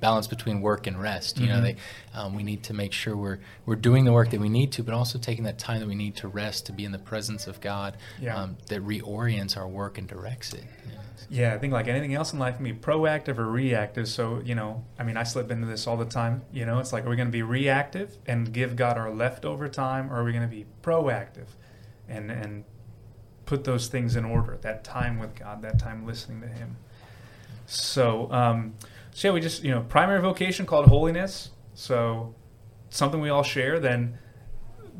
balance 0.00 0.26
between 0.26 0.60
work 0.60 0.86
and 0.86 1.00
rest. 1.00 1.38
You 1.38 1.48
know, 1.48 1.58
Mhm. 1.58 1.62
they 1.62 1.76
um, 2.14 2.34
we 2.34 2.42
need 2.42 2.62
to 2.64 2.74
make 2.74 2.92
sure 2.92 3.16
we're 3.16 3.38
we're 3.66 3.76
doing 3.76 4.04
the 4.04 4.12
work 4.12 4.30
that 4.30 4.40
we 4.40 4.48
need 4.48 4.72
to, 4.72 4.82
but 4.82 4.94
also 4.94 5.18
taking 5.18 5.44
that 5.44 5.58
time 5.58 5.80
that 5.80 5.88
we 5.88 5.94
need 5.94 6.16
to 6.16 6.28
rest 6.28 6.66
to 6.66 6.72
be 6.72 6.84
in 6.84 6.92
the 6.92 6.98
presence 6.98 7.46
of 7.46 7.60
God. 7.60 7.96
Yeah. 8.20 8.36
Um, 8.36 8.56
that 8.68 8.84
reorients 8.84 9.56
our 9.56 9.68
work 9.68 9.98
and 9.98 10.08
directs 10.08 10.52
it. 10.52 10.64
you 10.86 10.92
know. 10.94 10.98
Yeah, 11.28 11.54
I 11.54 11.58
think 11.58 11.72
like 11.72 11.86
anything 11.86 12.14
else 12.14 12.32
in 12.32 12.38
life 12.40 12.56
can 12.56 12.64
be 12.64 12.72
proactive 12.72 13.38
or 13.38 13.46
reactive. 13.48 14.08
So, 14.08 14.40
you 14.44 14.54
know, 14.56 14.84
I 14.98 15.04
mean, 15.04 15.16
I 15.16 15.22
slip 15.22 15.50
into 15.52 15.66
this 15.66 15.86
all 15.86 15.96
the 15.96 16.04
time. 16.04 16.42
You 16.52 16.66
know, 16.66 16.80
it's 16.80 16.92
like, 16.92 17.06
are 17.06 17.10
we 17.10 17.14
going 17.14 17.28
to 17.28 17.32
be 17.32 17.42
reactive 17.42 18.16
and 18.26 18.52
give 18.52 18.74
God 18.74 18.98
our 18.98 19.12
leftover 19.14 19.68
time, 19.68 20.10
or 20.10 20.16
are 20.16 20.24
we 20.24 20.32
going 20.32 20.48
to 20.48 20.54
be 20.54 20.66
proactive 20.82 21.46
and 22.08 22.30
and 22.32 22.64
put 23.46 23.62
those 23.64 23.86
things 23.88 24.16
in 24.16 24.24
order? 24.24 24.58
That 24.62 24.82
time 24.82 25.18
with 25.20 25.36
God, 25.36 25.62
that 25.62 25.78
time 25.78 26.04
listening 26.04 26.40
to 26.40 26.48
Him. 26.48 26.76
So, 27.66 28.30
um, 28.32 28.74
so 29.12 29.28
yeah, 29.28 29.34
we 29.34 29.40
just 29.40 29.62
you 29.64 29.70
know, 29.70 29.80
primary 29.82 30.20
vocation 30.20 30.66
called 30.66 30.86
holiness. 30.86 31.50
So, 31.74 32.34
something 32.90 33.20
we 33.20 33.30
all 33.30 33.42
share. 33.42 33.80
Then 33.80 34.18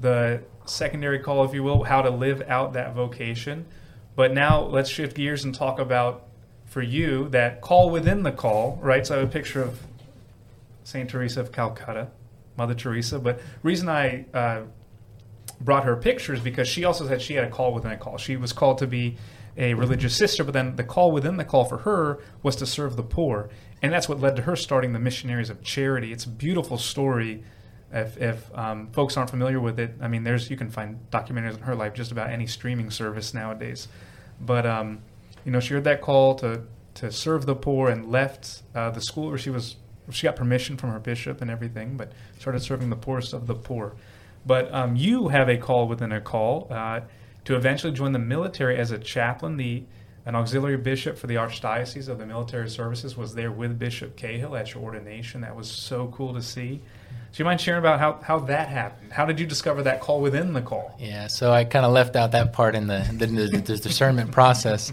the 0.01 0.43
secondary 0.65 1.19
call, 1.19 1.45
if 1.45 1.55
you 1.55 1.63
will, 1.63 1.85
how 1.85 2.03
to 2.03 2.11
live 2.11 2.43
out 2.49 2.73
that 2.75 2.95
vocation. 2.95 3.67
But 4.17 4.33
now 4.33 4.63
let's 4.63 4.91
shift 4.91 5.17
gears 5.17 5.45
and 5.45 5.55
talk 5.55 5.79
about 5.79 6.27
for 6.67 6.83
you 6.83 7.29
that 7.31 7.61
call 7.61 7.91
within 7.91 8.23
the 8.23 8.33
call, 8.33 8.79
right? 8.81 9.07
So 9.07 9.17
I 9.17 9.19
have 9.21 9.29
a 9.29 9.33
picture 9.33 9.63
of 9.63 9.81
Saint 10.85 11.11
Teresa 11.11 11.41
of 11.41 11.53
Calcutta, 11.53 12.09
Mother 12.57 12.75
Teresa. 12.75 13.19
But 13.19 13.41
reason 13.63 13.89
I 13.89 14.27
uh, 14.33 14.63
brought 15.61 15.85
her 15.85 15.97
pictures 15.97 16.41
because 16.41 16.69
she 16.69 16.85
also 16.85 17.07
said 17.07 17.21
she 17.21 17.35
had 17.35 17.45
a 17.45 17.51
call 17.51 17.73
within 17.75 17.91
a 17.91 17.97
call. 17.97 18.19
She 18.19 18.37
was 18.37 18.53
called 18.53 18.79
to 18.79 18.87
be 18.87 19.17
a 19.57 19.75
religious 19.75 20.17
sister, 20.17 20.45
but 20.45 20.55
then 20.55 20.77
the 20.77 20.85
call 20.85 21.13
within 21.13 21.37
the 21.37 21.45
call 21.45 21.65
for 21.65 21.79
her 21.79 22.21
was 22.43 22.57
to 22.57 22.67
serve 22.67 22.97
the 22.97 23.03
poor, 23.03 23.51
and 23.83 23.93
that's 23.93 24.09
what 24.09 24.21
led 24.21 24.37
to 24.37 24.43
her 24.43 24.57
starting 24.57 24.93
the 24.93 24.99
Missionaries 24.99 25.51
of 25.51 25.63
Charity. 25.63 26.13
It's 26.13 26.25
a 26.25 26.29
beautiful 26.29 26.79
story. 26.79 27.43
If, 27.93 28.17
if 28.19 28.57
um, 28.57 28.89
folks 28.93 29.17
aren't 29.17 29.31
familiar 29.31 29.59
with 29.59 29.81
it, 29.81 29.95
I 30.01 30.09
mean, 30.09 30.23
there's 30.23 30.51
you 30.51 30.57
can 30.57 30.71
find 30.71 30.99
documentaries 31.11 31.55
on 31.55 31.63
her 31.63 31.75
life 31.75 31.95
just 31.95 32.13
about 32.13 32.31
any 32.31 32.47
streaming 32.47 32.91
service 32.91 33.35
nowadays. 33.35 33.89
But 34.41 34.67
um, 34.67 35.03
you 35.45 35.53
know, 35.53 35.61
she 35.61 35.75
heard 35.75 35.85
that 35.85 36.01
call 36.01 36.35
to 36.37 36.63
to 36.95 37.11
serve 37.11 37.47
the 37.47 37.55
poor 37.55 37.89
and 37.89 38.11
left 38.11 38.63
uh, 38.75 38.91
the 38.91 39.01
school 39.01 39.29
where 39.29 39.39
she 39.39 39.51
was. 39.51 39.77
She 40.11 40.27
got 40.27 40.35
permission 40.35 40.77
from 40.77 40.91
her 40.91 40.99
bishop 40.99 41.41
and 41.41 41.51
everything, 41.51 41.97
but 41.97 42.13
started 42.39 42.61
serving 42.61 42.91
the 42.91 42.97
poorest 42.97 43.33
of 43.33 43.47
the 43.47 43.55
poor. 43.55 43.95
But 44.45 44.73
um, 44.75 44.97
you 44.97 45.29
have 45.29 45.49
a 45.49 45.57
call 45.57 45.87
within 45.87 46.11
a 46.11 46.21
call 46.21 46.67
uh, 46.71 47.01
to 47.45 47.55
eventually 47.55 47.93
join 47.93 48.13
the 48.13 48.19
military 48.19 48.77
as 48.77 48.91
a 48.91 48.99
chaplain. 48.99 49.57
The 49.57 49.85
an 50.27 50.35
auxiliary 50.35 50.77
bishop 50.77 51.17
for 51.17 51.27
the 51.27 51.37
archdiocese 51.37 52.09
of 52.09 52.19
the 52.19 52.27
military 52.27 52.69
services 52.69 53.17
was 53.17 53.35
there 53.35 53.51
with 53.51 53.79
Bishop 53.79 54.17
Cahill 54.17 54.55
at 54.57 54.75
your 54.75 54.83
ordination. 54.83 55.41
That 55.41 55.57
was 55.57 55.71
so 55.71 56.09
cool 56.09 56.35
to 56.35 56.43
see. 56.43 56.81
So 57.33 57.39
you 57.39 57.45
mind 57.45 57.61
sharing 57.61 57.79
about 57.79 58.01
how, 58.01 58.21
how 58.23 58.41
that 58.41 58.69
happened? 58.69 59.13
How 59.13 59.25
did 59.25 59.39
you 59.39 59.47
discover 59.47 59.85
that 59.85 60.01
call 60.01 60.21
within 60.21 60.53
the 60.53 60.63
call? 60.63 60.97
Yeah, 60.99 61.29
so 61.29 61.53
I 61.53 61.65
kind 61.65 61.87
of 61.87 61.93
left 61.93 62.17
out 62.17 62.33
that 62.33 62.53
part 62.53 62.75
in 62.75 62.87
the 62.87 63.09
the, 63.13 63.27
the, 63.27 63.59
the 63.59 63.77
discernment 63.77 64.33
process. 64.33 64.93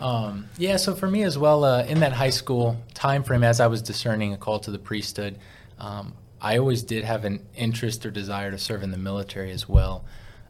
Um, 0.00 0.48
yeah, 0.56 0.76
so 0.76 0.94
for 0.94 1.08
me 1.08 1.22
as 1.22 1.36
well, 1.36 1.64
uh, 1.64 1.84
in 1.84 2.00
that 2.00 2.12
high 2.12 2.30
school 2.30 2.76
time 2.94 3.22
frame, 3.22 3.44
as 3.44 3.60
I 3.60 3.66
was 3.66 3.82
discerning 3.82 4.32
a 4.32 4.36
call 4.36 4.60
to 4.60 4.70
the 4.70 4.78
priesthood, 4.78 5.38
um, 5.78 6.14
I 6.40 6.58
always 6.58 6.82
did 6.82 7.04
have 7.04 7.24
an 7.24 7.44
interest 7.56 8.04
or 8.06 8.10
desire 8.10 8.50
to 8.50 8.58
serve 8.58 8.82
in 8.82 8.90
the 8.90 8.98
military 8.98 9.50
as 9.50 9.68
well, 9.68 10.04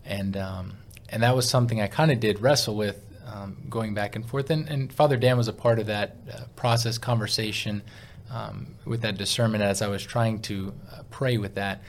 and 0.05 0.37
um, 0.37 0.75
and 1.09 1.23
that 1.23 1.35
was 1.35 1.49
something 1.49 1.81
I 1.81 1.87
kind 1.87 2.11
of 2.11 2.21
did 2.21 2.41
wrestle 2.41 2.75
with, 2.75 3.01
um, 3.35 3.57
going 3.69 3.95
back 3.95 4.17
and 4.17 4.25
forth. 4.25 4.51
And, 4.51 4.69
and 4.69 4.93
Father 4.93 5.17
Dan 5.17 5.37
was 5.37 5.49
a 5.49 5.53
part 5.53 5.79
of 5.79 5.87
that 5.87 6.17
uh, 6.33 6.41
process, 6.57 6.99
conversation, 6.99 7.83
um, 8.31 8.75
with 8.85 9.03
that 9.03 9.17
discernment 9.17 9.63
as 9.63 9.83
I 9.83 9.89
was 9.89 10.03
trying 10.03 10.41
to 10.43 10.73
uh, 10.93 11.03
pray 11.11 11.37
with 11.37 11.57
that. 11.57 11.83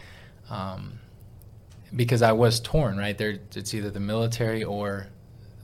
Um, 0.49 0.99
because 1.95 2.21
I 2.21 2.34
was 2.34 2.60
torn, 2.60 2.97
right? 2.97 3.17
There, 3.17 3.39
it's 3.55 3.73
either 3.73 3.89
the 3.89 3.99
military 3.99 4.63
or 4.63 5.08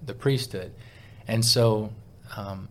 the 0.05 0.13
priesthood, 0.13 0.71
and 1.27 1.43
so 1.43 1.91
um, 2.37 2.69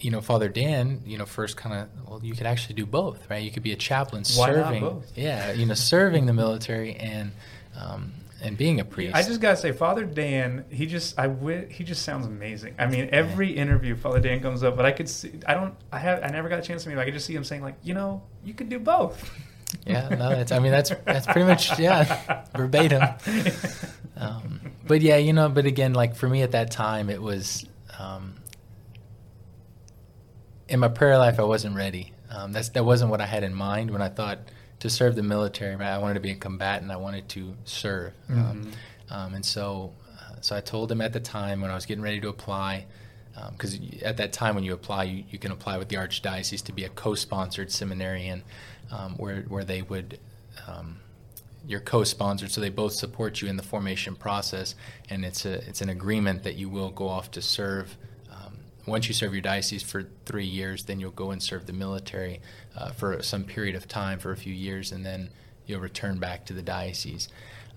you 0.00 0.10
know, 0.10 0.20
Father 0.20 0.48
Dan, 0.48 1.02
you 1.04 1.18
know, 1.18 1.26
first 1.26 1.56
kind 1.56 1.74
of, 1.74 2.08
well, 2.08 2.20
you 2.22 2.34
could 2.34 2.46
actually 2.46 2.76
do 2.76 2.86
both, 2.86 3.28
right? 3.28 3.42
You 3.42 3.50
could 3.50 3.62
be 3.62 3.72
a 3.72 3.76
chaplain 3.76 4.24
Why 4.36 4.46
not 4.48 4.54
serving, 4.54 4.80
both? 4.80 5.12
yeah, 5.16 5.52
you 5.52 5.66
know, 5.66 5.74
serving 5.74 6.26
the 6.26 6.32
military 6.32 6.94
and 6.94 7.32
um, 7.76 8.12
and 8.40 8.56
being 8.56 8.80
a 8.80 8.84
priest. 8.84 9.14
I 9.14 9.22
just 9.22 9.40
gotta 9.40 9.56
say, 9.56 9.72
Father 9.72 10.04
Dan, 10.04 10.64
he 10.70 10.86
just 10.86 11.18
I 11.18 11.26
wi- 11.26 11.66
he 11.70 11.84
just 11.84 12.02
sounds 12.02 12.26
amazing. 12.26 12.74
I 12.78 12.86
mean, 12.86 13.08
every 13.12 13.50
interview, 13.50 13.96
Father 13.96 14.20
Dan 14.20 14.40
comes 14.40 14.62
up, 14.62 14.76
but 14.76 14.86
I 14.86 14.92
could 14.92 15.08
see 15.08 15.32
I 15.46 15.54
don't 15.54 15.74
I 15.92 15.98
have 15.98 16.22
I 16.22 16.28
never 16.28 16.48
got 16.48 16.58
a 16.58 16.62
chance 16.62 16.84
to 16.84 16.88
meet 16.88 16.94
him. 16.94 17.00
I 17.00 17.04
could 17.04 17.14
just 17.14 17.26
see 17.26 17.34
him 17.34 17.44
saying 17.44 17.62
like, 17.62 17.76
you 17.82 17.94
know, 17.94 18.22
you 18.44 18.54
could 18.54 18.68
do 18.68 18.78
both. 18.78 19.30
yeah, 19.86 20.08
no, 20.08 20.30
that's, 20.30 20.52
I 20.52 20.60
mean, 20.60 20.72
that's 20.72 20.90
that's 21.04 21.26
pretty 21.26 21.44
much 21.46 21.78
yeah, 21.78 22.44
verbatim. 22.56 23.02
Um, 24.16 24.60
but 24.86 25.02
yeah, 25.02 25.16
you 25.16 25.32
know, 25.32 25.48
but 25.48 25.66
again, 25.66 25.92
like 25.92 26.14
for 26.16 26.28
me 26.28 26.42
at 26.42 26.52
that 26.52 26.70
time, 26.70 27.10
it 27.10 27.20
was 27.20 27.66
um, 27.98 28.36
in 30.68 30.80
my 30.80 30.88
prayer 30.88 31.18
life, 31.18 31.38
I 31.38 31.44
wasn't 31.44 31.76
ready. 31.76 32.12
Um, 32.30 32.52
that's 32.52 32.70
that 32.70 32.84
wasn't 32.84 33.10
what 33.10 33.20
I 33.20 33.26
had 33.26 33.42
in 33.42 33.54
mind 33.54 33.90
when 33.90 34.02
I 34.02 34.08
thought 34.08 34.38
to 34.80 34.90
serve 34.90 35.16
the 35.16 35.22
military. 35.22 35.76
Right? 35.76 35.88
I 35.88 35.98
wanted 35.98 36.14
to 36.14 36.20
be 36.20 36.30
a 36.30 36.36
combatant. 36.36 36.90
I 36.90 36.96
wanted 36.96 37.28
to 37.30 37.54
serve, 37.64 38.12
um, 38.30 38.70
um, 39.10 39.34
and 39.34 39.44
so 39.44 39.92
uh, 40.18 40.40
so 40.40 40.56
I 40.56 40.60
told 40.60 40.90
him 40.90 41.00
at 41.00 41.12
the 41.12 41.20
time 41.20 41.60
when 41.60 41.70
I 41.70 41.74
was 41.74 41.86
getting 41.86 42.02
ready 42.02 42.20
to 42.20 42.28
apply. 42.28 42.86
Because 43.52 43.78
at 44.02 44.16
that 44.16 44.32
time, 44.32 44.56
when 44.56 44.64
you 44.64 44.74
apply, 44.74 45.04
you, 45.04 45.22
you 45.30 45.38
can 45.38 45.52
apply 45.52 45.78
with 45.78 45.88
the 45.88 45.94
archdiocese 45.94 46.60
to 46.64 46.72
be 46.72 46.82
a 46.82 46.88
co-sponsored 46.88 47.70
seminarian, 47.70 48.42
um, 48.90 49.14
where 49.16 49.42
where 49.42 49.62
they 49.62 49.80
would 49.80 50.18
um, 50.66 50.98
you're 51.68 51.80
co-sponsored, 51.80 52.50
so 52.50 52.60
they 52.60 52.70
both 52.70 52.94
support 52.94 53.42
you 53.42 53.48
in 53.48 53.56
the 53.56 53.62
formation 53.62 54.16
process, 54.16 54.74
and 55.10 55.24
it's 55.24 55.44
a 55.44 55.54
it's 55.68 55.82
an 55.82 55.90
agreement 55.90 56.42
that 56.44 56.56
you 56.56 56.68
will 56.68 56.90
go 56.90 57.08
off 57.08 57.30
to 57.32 57.42
serve. 57.42 57.96
Once 58.88 59.08
you 59.08 59.14
serve 59.14 59.32
your 59.32 59.42
diocese 59.42 59.82
for 59.82 60.08
three 60.24 60.46
years, 60.46 60.84
then 60.84 61.00
you'll 61.00 61.10
go 61.10 61.30
and 61.30 61.42
serve 61.42 61.66
the 61.66 61.72
military 61.72 62.40
uh, 62.76 62.90
for 62.92 63.22
some 63.22 63.44
period 63.44 63.74
of 63.74 63.86
time 63.88 64.18
for 64.18 64.32
a 64.32 64.36
few 64.36 64.52
years, 64.52 64.92
and 64.92 65.04
then 65.04 65.30
you'll 65.66 65.80
return 65.80 66.18
back 66.18 66.46
to 66.46 66.52
the 66.52 66.62
diocese. 66.62 67.28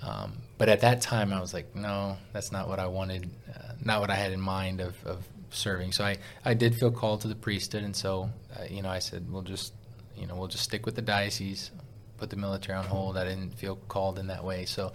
Um, 0.01 0.37
but 0.57 0.69
at 0.69 0.81
that 0.81 1.01
time, 1.01 1.31
I 1.31 1.39
was 1.39 1.53
like, 1.53 1.75
no, 1.75 2.17
that's 2.33 2.51
not 2.51 2.67
what 2.67 2.79
I 2.79 2.87
wanted, 2.87 3.29
uh, 3.49 3.73
not 3.83 4.01
what 4.01 4.09
I 4.09 4.15
had 4.15 4.31
in 4.31 4.41
mind 4.41 4.81
of, 4.81 4.95
of 5.05 5.23
serving. 5.51 5.91
So 5.91 6.03
I, 6.03 6.17
I 6.43 6.53
did 6.53 6.75
feel 6.75 6.91
called 6.91 7.21
to 7.21 7.27
the 7.27 7.35
priesthood, 7.35 7.83
and 7.83 7.95
so 7.95 8.29
uh, 8.57 8.63
you 8.69 8.81
know 8.81 8.89
I 8.89 8.99
said, 8.99 9.31
we'll 9.31 9.41
just 9.43 9.73
you 10.17 10.25
know 10.25 10.35
we'll 10.35 10.47
just 10.47 10.63
stick 10.63 10.85
with 10.85 10.95
the 10.95 11.01
diocese 11.01 11.71
put 12.21 12.29
the 12.29 12.35
military 12.35 12.77
on 12.77 12.85
hold. 12.85 13.17
I 13.17 13.25
didn't 13.25 13.55
feel 13.55 13.77
called 13.87 14.19
in 14.19 14.27
that 14.27 14.43
way, 14.43 14.65
so 14.65 14.93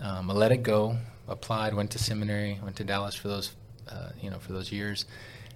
um, 0.00 0.30
I 0.30 0.34
let 0.34 0.50
it 0.50 0.62
go. 0.62 0.96
Applied, 1.28 1.74
went 1.74 1.90
to 1.90 1.98
seminary, 1.98 2.58
went 2.62 2.76
to 2.76 2.84
Dallas 2.84 3.14
for 3.14 3.28
those, 3.28 3.52
uh, 3.86 4.08
you 4.20 4.30
know, 4.30 4.38
for 4.38 4.54
those 4.54 4.72
years, 4.72 5.04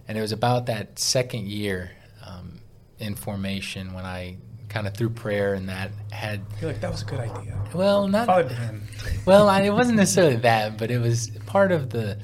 and 0.08 0.18
it 0.18 0.20
was 0.20 0.32
about 0.32 0.66
that 0.66 0.98
second 0.98 1.46
year 1.48 1.90
um, 2.26 2.60
in 2.98 3.14
formation 3.14 3.92
when 3.94 4.04
I 4.04 4.38
kind 4.68 4.86
of 4.86 4.94
through 4.94 5.10
prayer 5.10 5.54
and 5.54 5.68
that 5.68 5.90
had. 6.10 6.42
You're 6.60 6.72
like 6.72 6.80
that 6.80 6.90
was 6.90 7.02
a 7.02 7.04
good 7.06 7.20
idea. 7.20 7.58
Well, 7.74 8.08
not. 8.08 8.26
Well, 9.24 9.48
I, 9.48 9.62
it 9.62 9.70
wasn't 9.70 9.96
necessarily 9.98 10.36
that, 10.36 10.76
but 10.78 10.90
it 10.90 10.98
was 10.98 11.30
part 11.46 11.72
of 11.72 11.90
the 11.90 12.18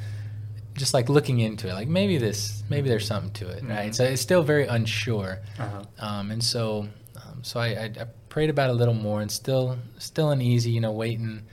just 0.75 0.93
like 0.93 1.09
looking 1.09 1.39
into 1.39 1.69
it 1.69 1.73
like 1.75 1.87
maybe 1.87 2.19
this 2.19 2.65
maybe 2.69 2.89
there's 2.89 3.07
something 3.07 3.31
to 3.31 3.47
it 3.49 3.63
right 3.63 3.91
Mhm. 3.91 3.95
so 3.95 4.03
it's 4.03 4.21
still 4.21 4.43
very 4.43 4.67
unsure 4.67 5.39
Uh-huh. 5.57 5.85
um, 6.01 6.33
and 6.33 6.43
so 6.43 6.89
um, 7.15 7.45
so 7.45 7.61
I, 7.61 7.67
I, 7.69 7.85
I 8.01 8.07
prayed 8.29 8.51
about 8.51 8.71
it 8.71 8.73
a 8.73 8.77
little 8.77 8.93
more 8.93 9.21
and 9.21 9.31
still 9.31 9.79
still 9.99 10.31
uneasy 10.33 10.73
you 10.73 10.81
know 10.81 10.91
waiting 10.91 11.45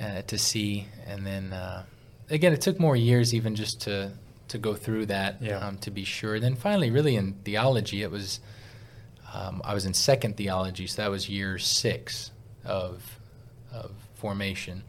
uh, 0.00 0.22
to 0.22 0.38
see 0.38 0.86
and 1.08 1.26
then 1.26 1.52
uh, 1.52 1.82
again 2.30 2.52
it 2.52 2.60
took 2.60 2.78
more 2.78 2.94
years 2.94 3.34
even 3.34 3.56
just 3.56 3.80
to 3.80 4.12
to 4.52 4.58
go 4.58 4.74
through 4.74 5.06
that 5.06 5.42
Yeah. 5.42 5.58
um, 5.58 5.76
to 5.78 5.90
be 5.90 6.04
sure. 6.04 6.38
Then 6.40 6.54
finally 6.56 6.90
really 6.90 7.16
in 7.16 7.34
theology 7.44 8.02
it 8.02 8.10
was 8.10 8.40
um, 9.34 9.62
I 9.64 9.74
was 9.74 9.84
in 9.86 9.94
second 9.94 10.36
theology 10.36 10.86
so 10.86 11.02
that 11.02 11.10
was 11.10 11.28
year 11.28 11.58
six 11.58 12.30
of 12.64 13.18
of 13.72 13.90
formation. 14.14 14.84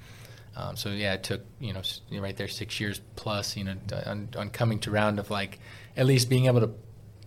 Um, 0.56 0.76
so 0.76 0.90
yeah, 0.90 1.14
it 1.14 1.24
took 1.24 1.42
you 1.60 1.74
know 1.74 1.80
s- 1.80 2.02
you 2.10 2.18
know, 2.18 2.24
right 2.24 2.36
there 2.38 2.48
six 2.48 2.80
years 2.80 3.02
plus 3.16 3.58
you 3.58 3.64
know 3.64 3.76
on, 4.06 4.30
on 4.38 4.50
coming 4.50 4.80
to 4.82 4.92
round 4.92 5.18
of 5.20 5.30
like 5.32 5.60
at 5.98 6.06
least 6.06 6.30
being 6.30 6.46
able 6.46 6.60
to 6.62 6.72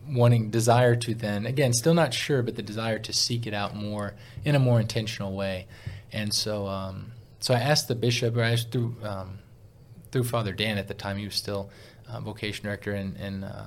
wanting 0.08 0.50
desire 0.50 0.94
to 0.94 1.14
then 1.14 1.46
again 1.46 1.72
still 1.72 1.94
not 1.94 2.14
sure 2.14 2.40
but 2.42 2.54
the 2.54 2.62
desire 2.62 2.98
to 3.00 3.12
seek 3.12 3.44
it 3.46 3.52
out 3.54 3.74
more 3.74 4.14
in 4.44 4.54
a 4.54 4.58
more 4.60 4.78
intentional 4.78 5.34
way, 5.34 5.66
and 6.12 6.32
so 6.32 6.66
um, 6.68 7.12
so 7.40 7.54
I 7.54 7.58
asked 7.58 7.88
the 7.88 7.96
bishop 7.96 8.36
or 8.36 8.42
I 8.44 8.50
asked 8.52 8.70
through 8.70 8.94
um, 9.02 9.38
through 10.12 10.24
Father 10.24 10.52
Dan 10.52 10.78
at 10.78 10.86
the 10.86 10.94
time 10.94 11.16
he 11.16 11.24
was 11.24 11.34
still 11.34 11.70
uh, 12.08 12.20
vocation 12.20 12.64
director 12.64 12.92
and, 12.92 13.16
and 13.16 13.44
uh, 13.44 13.64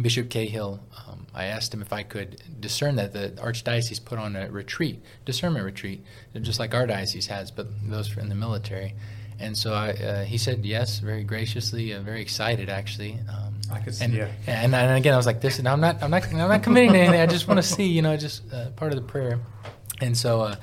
Bishop 0.00 0.28
Cahill, 0.28 0.80
um, 1.08 1.26
I 1.34 1.44
asked 1.46 1.72
him 1.72 1.80
if 1.80 1.92
I 1.92 2.02
could 2.02 2.42
discern 2.60 2.96
that 2.96 3.12
the 3.12 3.30
archdiocese 3.36 4.04
put 4.04 4.18
on 4.18 4.36
a 4.36 4.50
retreat, 4.50 5.02
discernment 5.24 5.64
retreat, 5.64 6.04
just 6.40 6.58
like 6.58 6.74
our 6.74 6.86
diocese 6.86 7.26
has, 7.28 7.50
but 7.50 7.68
those 7.88 8.14
in 8.16 8.28
the 8.28 8.34
military. 8.34 8.94
And 9.38 9.56
so 9.56 9.74
I, 9.74 9.90
uh, 9.90 10.24
he 10.24 10.38
said 10.38 10.64
yes, 10.64 10.98
very 10.98 11.22
graciously, 11.22 11.92
uh, 11.92 12.00
very 12.00 12.22
excited 12.22 12.68
actually. 12.70 13.18
Um, 13.28 13.60
I 13.70 13.80
could 13.80 13.94
see, 13.94 14.04
and, 14.04 14.14
yeah. 14.14 14.28
and 14.46 14.74
and 14.74 14.96
again, 14.96 15.12
I 15.12 15.16
was 15.16 15.26
like, 15.26 15.40
"This, 15.40 15.58
I'm 15.58 15.80
not, 15.80 16.02
I'm 16.02 16.10
not, 16.10 16.26
I'm 16.32 16.36
not 16.36 16.62
committing 16.62 16.92
to 16.92 16.98
anything. 16.98 17.20
I 17.20 17.26
just 17.26 17.48
want 17.48 17.58
to 17.58 17.62
see, 17.62 17.86
you 17.86 18.00
know, 18.00 18.16
just 18.16 18.50
uh, 18.52 18.70
part 18.70 18.92
of 18.92 18.96
the 18.96 19.04
prayer." 19.04 19.40
And 20.00 20.16
so 20.16 20.42
uh, 20.42 20.56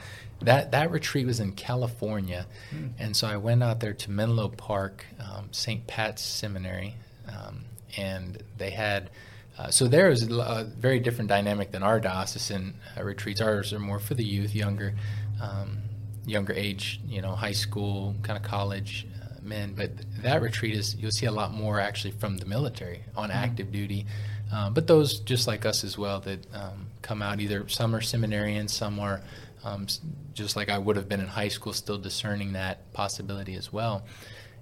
that 0.45 0.71
that 0.71 0.91
retreat 0.91 1.25
was 1.25 1.39
in 1.39 1.51
California, 1.53 2.45
Hmm. 2.71 2.87
and 2.99 3.15
so 3.15 3.27
I 3.27 3.37
went 3.37 3.63
out 3.63 3.79
there 3.79 3.93
to 3.93 4.11
Menlo 4.11 4.49
Park, 4.49 5.05
um, 5.19 5.49
St. 5.51 5.85
Pat's 5.87 6.21
Seminary, 6.21 6.95
um, 7.27 7.65
and 7.97 8.41
they 8.57 8.71
had. 8.71 9.09
Uh, 9.57 9.69
so 9.69 9.87
there 9.87 10.09
was 10.09 10.23
a 10.23 10.63
very 10.79 10.99
different 10.99 11.29
dynamic 11.29 11.71
than 11.71 11.83
our 11.83 11.99
diocesan 11.99 12.73
uh, 12.97 13.03
retreats. 13.03 13.39
Ours 13.39 13.71
are 13.71 13.77
more 13.79 13.99
for 13.99 14.15
the 14.15 14.23
youth, 14.23 14.55
younger, 14.55 14.95
um, 15.39 15.77
younger 16.25 16.53
age, 16.53 16.99
you 17.07 17.21
know, 17.21 17.35
high 17.35 17.51
school, 17.51 18.15
kind 18.23 18.35
of 18.35 18.43
college 18.43 19.05
uh, 19.21 19.35
men. 19.43 19.73
But 19.75 19.91
that 20.23 20.41
retreat 20.41 20.75
is 20.75 20.95
you'll 20.95 21.11
see 21.11 21.27
a 21.27 21.31
lot 21.31 21.53
more 21.53 21.79
actually 21.79 22.11
from 22.11 22.37
the 22.37 22.45
military 22.47 23.03
on 23.15 23.29
active 23.29 23.71
duty. 23.71 24.07
Um, 24.51 24.73
but 24.73 24.87
those 24.87 25.19
just 25.19 25.45
like 25.47 25.65
us 25.67 25.83
as 25.83 25.99
well 25.99 26.19
that 26.21 26.47
um, 26.53 26.87
come 27.03 27.21
out 27.21 27.39
either 27.39 27.67
some 27.69 27.95
are 27.95 28.01
seminarians, 28.01 28.71
some 28.71 28.99
are 28.99 29.21
um, 29.63 29.87
just 30.33 30.55
like 30.55 30.69
I 30.69 30.77
would 30.77 30.95
have 30.95 31.07
been 31.07 31.19
in 31.19 31.27
high 31.27 31.47
school, 31.47 31.73
still 31.73 31.97
discerning 31.97 32.53
that 32.53 32.91
possibility 32.93 33.55
as 33.55 33.71
well. 33.71 34.03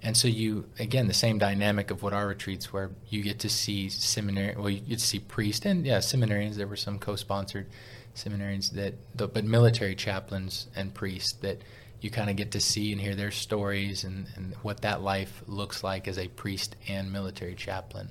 And 0.03 0.17
so 0.17 0.27
you 0.27 0.65
again 0.79 1.07
the 1.07 1.13
same 1.13 1.37
dynamic 1.37 1.91
of 1.91 2.01
what 2.01 2.13
our 2.13 2.27
retreats 2.27 2.73
where 2.73 2.89
you 3.09 3.21
get 3.21 3.39
to 3.39 3.49
see 3.49 3.87
seminary 3.89 4.55
well 4.55 4.69
you 4.69 4.79
get 4.79 4.97
to 4.97 5.05
see 5.05 5.19
priests 5.19 5.63
and 5.65 5.85
yeah 5.85 5.99
seminarians 5.99 6.55
there 6.55 6.65
were 6.65 6.75
some 6.75 6.97
co-sponsored 6.97 7.67
seminarians 8.15 8.71
that 8.71 8.95
but 9.15 9.43
military 9.45 9.93
chaplains 9.93 10.67
and 10.75 10.93
priests 10.93 11.33
that 11.33 11.61
you 12.01 12.09
kind 12.09 12.31
of 12.31 12.35
get 12.35 12.51
to 12.51 12.59
see 12.59 12.91
and 12.91 12.99
hear 12.99 13.15
their 13.15 13.29
stories 13.29 14.03
and, 14.03 14.27
and 14.35 14.55
what 14.63 14.81
that 14.81 15.03
life 15.03 15.43
looks 15.45 15.83
like 15.83 16.07
as 16.07 16.17
a 16.17 16.27
priest 16.29 16.75
and 16.87 17.13
military 17.13 17.53
chaplain. 17.53 18.09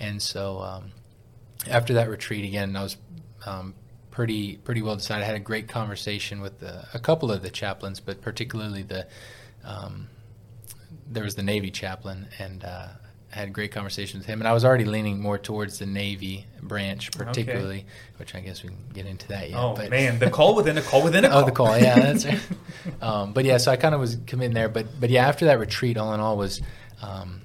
And 0.00 0.20
so 0.20 0.58
um, 0.58 0.90
after 1.68 1.94
that 1.94 2.08
retreat 2.08 2.44
again 2.44 2.74
I 2.74 2.82
was 2.82 2.96
um, 3.46 3.74
pretty 4.10 4.56
pretty 4.56 4.82
well 4.82 4.96
decided. 4.96 5.22
I 5.24 5.26
had 5.26 5.36
a 5.36 5.40
great 5.40 5.68
conversation 5.68 6.40
with 6.40 6.60
the, 6.60 6.86
a 6.94 6.98
couple 6.98 7.30
of 7.30 7.42
the 7.42 7.50
chaplains, 7.50 8.00
but 8.00 8.20
particularly 8.20 8.82
the 8.82 9.06
um, 9.64 10.08
there 11.08 11.24
was 11.24 11.34
the 11.34 11.42
Navy 11.42 11.70
chaplain, 11.70 12.28
and 12.38 12.64
uh, 12.64 12.88
I 13.32 13.38
had 13.38 13.48
a 13.48 13.50
great 13.52 13.72
conversation 13.72 14.18
with 14.18 14.26
him. 14.26 14.40
And 14.40 14.48
I 14.48 14.52
was 14.52 14.64
already 14.64 14.84
leaning 14.84 15.20
more 15.20 15.38
towards 15.38 15.78
the 15.78 15.86
Navy 15.86 16.46
branch, 16.62 17.12
particularly, 17.12 17.86
which 18.16 18.34
I 18.34 18.40
guess 18.40 18.62
we 18.62 18.70
can 18.70 18.84
get 18.92 19.06
into 19.06 19.28
that 19.28 19.50
yet. 19.50 19.58
Oh 19.58 19.74
but, 19.74 19.90
man, 19.90 20.18
the 20.18 20.30
call 20.30 20.54
within 20.54 20.78
a 20.78 20.82
call 20.82 21.02
within 21.02 21.24
a 21.24 21.28
call. 21.28 21.40
Oh, 21.42 21.44
the 21.46 21.52
call. 21.52 21.78
Yeah, 21.78 21.98
that's 22.00 22.26
right. 22.26 22.40
um, 23.00 23.32
but 23.32 23.44
yeah, 23.44 23.58
so 23.58 23.70
I 23.70 23.76
kind 23.76 23.94
of 23.94 24.00
was 24.00 24.18
committing 24.26 24.54
there. 24.54 24.68
But 24.68 25.00
but 25.00 25.10
yeah, 25.10 25.26
after 25.28 25.46
that 25.46 25.58
retreat, 25.58 25.96
all 25.96 26.12
in 26.14 26.20
all, 26.20 26.36
was 26.36 26.60
um, 27.02 27.42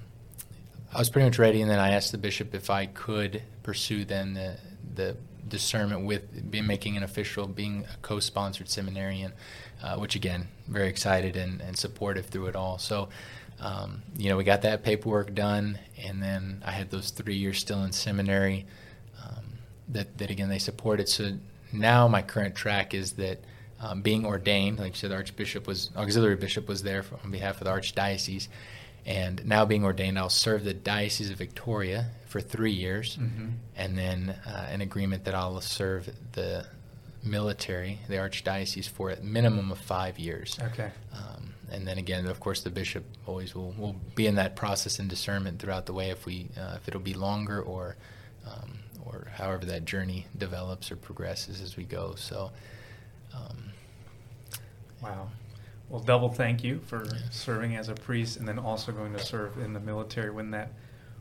I 0.92 0.98
was 0.98 1.10
pretty 1.10 1.26
much 1.26 1.38
ready, 1.38 1.62
and 1.62 1.70
then 1.70 1.78
I 1.78 1.92
asked 1.92 2.12
the 2.12 2.18
bishop 2.18 2.54
if 2.54 2.70
I 2.70 2.86
could 2.86 3.42
pursue 3.62 4.04
then 4.04 4.34
the 4.34 4.58
the 4.94 5.16
discernment 5.48 6.04
with 6.04 6.50
being 6.50 6.66
making 6.66 6.96
an 6.96 7.02
official, 7.02 7.46
being 7.46 7.84
a 7.92 7.96
co-sponsored 8.02 8.68
seminarian, 8.68 9.32
uh, 9.82 9.96
which 9.96 10.14
again, 10.14 10.48
very 10.68 10.88
excited 10.88 11.36
and, 11.36 11.60
and 11.60 11.76
supportive 11.76 12.26
through 12.26 12.46
it 12.46 12.56
all. 12.56 12.78
So. 12.78 13.08
Um, 13.58 14.02
you 14.18 14.28
know, 14.28 14.36
we 14.36 14.44
got 14.44 14.60
that 14.62 14.82
paperwork 14.82 15.34
done, 15.34 15.78
and 15.96 16.22
then 16.22 16.62
I 16.62 16.72
had 16.72 16.90
those 16.90 17.08
three 17.08 17.36
years 17.36 17.58
still 17.58 17.82
in 17.84 17.92
seminary. 17.92 18.66
Um, 19.18 19.44
that 19.88 20.18
that 20.18 20.28
again 20.30 20.50
they 20.50 20.58
supported. 20.58 21.08
So 21.08 21.38
now 21.72 22.08
my 22.08 22.22
current 22.22 22.54
track 22.54 22.94
is 22.94 23.12
that 23.12 23.40
um, 23.80 24.02
being 24.02 24.24
ordained, 24.24 24.78
like 24.78 24.92
you 24.92 24.96
said, 24.96 25.10
the 25.10 25.16
Archbishop 25.16 25.66
was 25.66 25.90
auxiliary 25.96 26.36
bishop 26.36 26.68
was 26.68 26.82
there 26.82 27.02
for, 27.02 27.18
on 27.22 27.30
behalf 27.30 27.60
of 27.60 27.64
the 27.66 27.70
Archdiocese, 27.70 28.48
and 29.06 29.46
now 29.46 29.64
being 29.64 29.84
ordained, 29.84 30.18
I'll 30.18 30.28
serve 30.28 30.64
the 30.64 30.74
Diocese 30.74 31.30
of 31.30 31.38
Victoria 31.38 32.08
for 32.26 32.40
three 32.40 32.72
years, 32.72 33.16
Mhm. 33.16 33.52
and 33.76 33.96
then 33.96 34.30
uh, 34.46 34.66
an 34.68 34.80
agreement 34.82 35.24
that 35.24 35.34
I'll 35.34 35.60
serve 35.60 36.10
the 36.32 36.66
military, 37.22 38.00
the 38.08 38.16
Archdiocese, 38.16 38.88
for 38.88 39.10
a 39.10 39.20
minimum 39.22 39.70
of 39.72 39.78
five 39.78 40.18
years. 40.18 40.58
Okay. 40.60 40.90
Um, 41.12 41.54
and 41.70 41.86
then 41.86 41.98
again, 41.98 42.26
of 42.26 42.38
course, 42.40 42.62
the 42.62 42.70
bishop 42.70 43.04
always 43.26 43.54
will, 43.54 43.72
will 43.72 43.96
be 44.14 44.26
in 44.26 44.34
that 44.36 44.54
process 44.56 44.98
and 44.98 45.08
discernment 45.08 45.58
throughout 45.60 45.86
the 45.86 45.92
way 45.92 46.10
if 46.10 46.26
we 46.26 46.48
uh, 46.56 46.74
if 46.76 46.86
it'll 46.88 47.00
be 47.00 47.14
longer 47.14 47.60
or 47.60 47.96
um, 48.46 48.78
or 49.04 49.28
however 49.34 49.64
that 49.66 49.84
journey 49.84 50.26
develops 50.36 50.90
or 50.92 50.96
progresses 50.96 51.60
as 51.60 51.76
we 51.76 51.84
go. 51.84 52.14
So, 52.16 52.50
um, 53.34 53.72
Wow. 55.02 55.30
Well, 55.88 56.00
double 56.00 56.30
thank 56.30 56.64
you 56.64 56.80
for 56.86 57.06
serving 57.30 57.76
as 57.76 57.88
a 57.88 57.94
priest 57.94 58.38
and 58.38 58.48
then 58.48 58.58
also 58.58 58.90
going 58.92 59.12
to 59.12 59.24
serve 59.24 59.58
in 59.58 59.72
the 59.72 59.80
military 59.80 60.30
when 60.30 60.50
that 60.50 60.72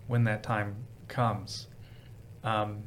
when 0.08 0.23
that 0.23 0.43
time 0.43 0.75
comes. 1.08 1.67
Um, 2.43 2.84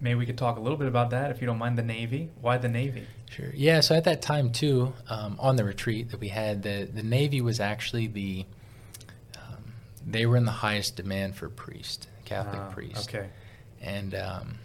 maybe 0.00 0.16
we 0.16 0.26
could 0.26 0.38
talk 0.38 0.56
a 0.56 0.60
little 0.60 0.78
bit 0.78 0.88
about 0.88 1.10
that 1.10 1.30
if 1.30 1.40
you 1.40 1.46
don't 1.46 1.58
mind. 1.58 1.78
The 1.78 1.82
Navy. 1.82 2.30
Why 2.40 2.58
the 2.58 2.68
Navy? 2.68 3.06
Sure. 3.30 3.50
Yeah. 3.54 3.80
So 3.80 3.94
at 3.94 4.04
that 4.04 4.22
time 4.22 4.50
too, 4.50 4.92
um, 5.08 5.36
on 5.38 5.56
the 5.56 5.64
retreat 5.64 6.10
that 6.10 6.20
we 6.20 6.28
had, 6.28 6.62
the 6.62 6.88
the 6.92 7.02
Navy 7.02 7.40
was 7.40 7.60
actually 7.60 8.08
the 8.08 8.46
um, 9.36 9.64
they 10.06 10.26
were 10.26 10.36
in 10.36 10.44
the 10.44 10.50
highest 10.52 10.96
demand 10.96 11.36
for 11.36 11.48
priest, 11.48 12.08
Catholic 12.24 12.62
Ah, 12.62 12.70
priest. 12.72 13.08
Okay. 13.08 13.28
And 13.80 14.14
um, 14.14 14.58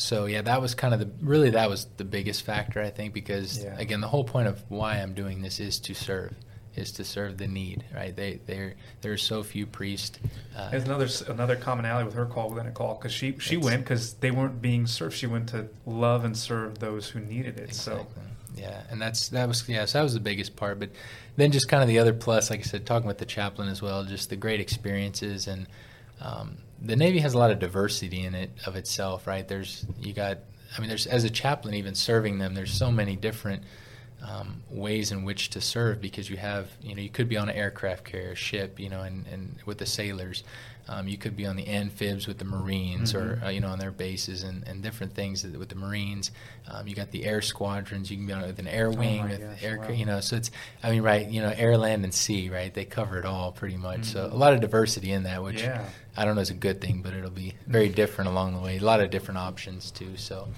so 0.00 0.24
yeah, 0.26 0.40
that 0.42 0.62
was 0.62 0.74
kind 0.74 0.94
of 0.94 1.00
the 1.00 1.10
really 1.20 1.50
that 1.50 1.68
was 1.68 1.86
the 1.98 2.04
biggest 2.04 2.42
factor 2.42 2.80
I 2.80 2.90
think 2.90 3.12
because 3.12 3.62
Yeah. 3.62 3.76
again 3.78 4.00
the 4.00 4.08
whole 4.08 4.24
point 4.24 4.48
of 4.48 4.62
why 4.68 4.94
I'm 4.96 5.12
doing 5.14 5.42
this 5.42 5.60
is 5.60 5.78
to 5.80 5.94
serve, 5.94 6.32
is 6.74 6.90
to 6.92 7.04
serve 7.04 7.36
the 7.36 7.46
need. 7.46 7.84
Right? 7.94 8.16
They 8.16 8.40
there 8.46 8.74
there 9.02 9.12
are 9.12 9.18
so 9.18 9.42
few 9.42 9.66
priests. 9.66 10.18
Uh, 10.56 10.70
There's 10.70 10.84
another 10.84 11.08
another 11.28 11.56
commonality 11.56 12.06
with 12.06 12.14
her 12.14 12.24
call 12.26 12.48
within 12.50 12.66
a 12.66 12.70
call 12.72 12.94
because 12.94 13.12
she 13.12 13.36
she 13.38 13.56
went 13.58 13.84
because 13.84 14.14
they 14.14 14.30
weren't 14.30 14.62
being 14.62 14.86
served. 14.86 15.14
She 15.14 15.26
went 15.26 15.48
to 15.50 15.68
love 15.84 16.24
and 16.24 16.36
serve 16.36 16.78
those 16.78 17.08
who 17.10 17.20
needed 17.20 17.58
it. 17.60 17.74
So 17.74 17.92
Exactly. 17.92 18.22
Yeah, 18.56 18.82
and 18.90 19.00
that's 19.00 19.28
that 19.28 19.46
was 19.46 19.68
yeah, 19.68 19.84
so 19.84 19.98
that 19.98 20.02
was 20.02 20.14
the 20.14 20.20
biggest 20.20 20.56
part. 20.56 20.80
But 20.80 20.90
then 21.36 21.52
just 21.52 21.68
kind 21.68 21.82
of 21.82 21.88
the 21.88 21.98
other 21.98 22.12
plus, 22.12 22.50
like 22.50 22.60
I 22.60 22.62
said, 22.62 22.84
talking 22.86 23.06
with 23.06 23.18
the 23.18 23.24
chaplain 23.26 23.68
as 23.68 23.80
well, 23.82 24.02
just 24.04 24.28
the 24.30 24.36
great 24.36 24.60
experiences 24.60 25.46
and 25.46 25.66
um, 26.20 26.58
the 26.82 26.96
Navy 26.96 27.18
has 27.20 27.34
a 27.34 27.38
lot 27.38 27.50
of 27.50 27.58
diversity 27.58 28.24
in 28.24 28.34
it 28.34 28.50
of 28.66 28.76
itself, 28.76 29.26
right? 29.26 29.46
There's 29.46 29.84
you 30.00 30.12
got, 30.12 30.38
I 30.76 30.80
mean, 30.80 30.88
there's 30.88 31.06
as 31.06 31.24
a 31.24 31.30
chaplain 31.30 31.74
even 31.74 31.94
serving 31.94 32.38
them, 32.38 32.54
there's 32.54 32.72
so 32.72 32.90
many 32.90 33.16
different 33.16 33.62
um, 34.22 34.62
ways 34.70 35.12
in 35.12 35.24
which 35.24 35.48
to 35.50 35.60
serve 35.62 36.00
because 36.00 36.28
you 36.28 36.36
have, 36.36 36.68
you 36.82 36.94
know, 36.94 37.00
you 37.00 37.08
could 37.08 37.28
be 37.28 37.38
on 37.38 37.48
an 37.48 37.56
aircraft 37.56 38.04
carrier 38.04 38.34
ship, 38.36 38.78
you 38.78 38.90
know, 38.90 39.00
and, 39.02 39.26
and 39.28 39.56
with 39.64 39.78
the 39.78 39.86
sailors. 39.86 40.44
Um, 40.88 41.06
you 41.06 41.16
could 41.18 41.36
be 41.36 41.46
on 41.46 41.54
the 41.54 41.66
amphibs 41.68 42.26
with 42.26 42.38
the 42.38 42.44
Marines, 42.44 43.14
or 43.14 43.36
Mhm. 43.36 43.46
uh, 43.46 43.48
you 43.50 43.60
know, 43.60 43.68
on 43.68 43.78
their 43.78 43.92
bases 43.92 44.42
and, 44.42 44.66
and 44.66 44.82
different 44.82 45.14
things 45.14 45.44
with 45.44 45.68
the 45.68 45.76
Marines. 45.76 46.32
Um, 46.66 46.88
you 46.88 46.96
got 46.96 47.12
the 47.12 47.24
air 47.26 47.40
squadrons. 47.42 48.10
You 48.10 48.16
can 48.16 48.26
be 48.26 48.32
on 48.32 48.42
it 48.42 48.48
with 48.48 48.58
an 48.58 48.66
air 48.66 48.90
wing, 48.90 49.20
Oh 49.22 49.28
with 49.28 49.40
gosh, 49.40 49.62
air, 49.62 49.78
wow. 49.78 49.88
you 49.90 50.04
know. 50.04 50.18
So 50.20 50.36
it's, 50.36 50.50
I 50.82 50.90
mean, 50.90 51.02
right, 51.02 51.28
you 51.28 51.42
know, 51.42 51.52
air, 51.56 51.76
land, 51.78 52.02
and 52.02 52.12
sea, 52.12 52.50
right? 52.50 52.74
They 52.74 52.84
cover 52.86 53.18
it 53.20 53.24
all 53.24 53.52
pretty 53.52 53.76
much. 53.76 54.04
So 54.06 54.28
Mhm. 54.28 54.32
a 54.32 54.36
lot 54.36 54.52
of 54.52 54.60
diversity 54.60 55.12
in 55.12 55.22
that, 55.24 55.44
which 55.44 55.62
yeah, 55.62 55.86
I 56.16 56.24
don't 56.24 56.34
know 56.34 56.40
it's 56.40 56.50
a 56.50 56.54
good 56.54 56.80
thing, 56.80 57.02
but 57.02 57.14
it'll 57.14 57.30
be 57.30 57.54
very 57.66 57.88
different 57.88 58.30
along 58.30 58.54
the 58.54 58.60
way. 58.60 58.78
A 58.78 58.80
lot 58.80 59.00
of 59.00 59.10
different 59.10 59.38
options 59.38 59.90
too. 59.90 60.16
So, 60.16 60.48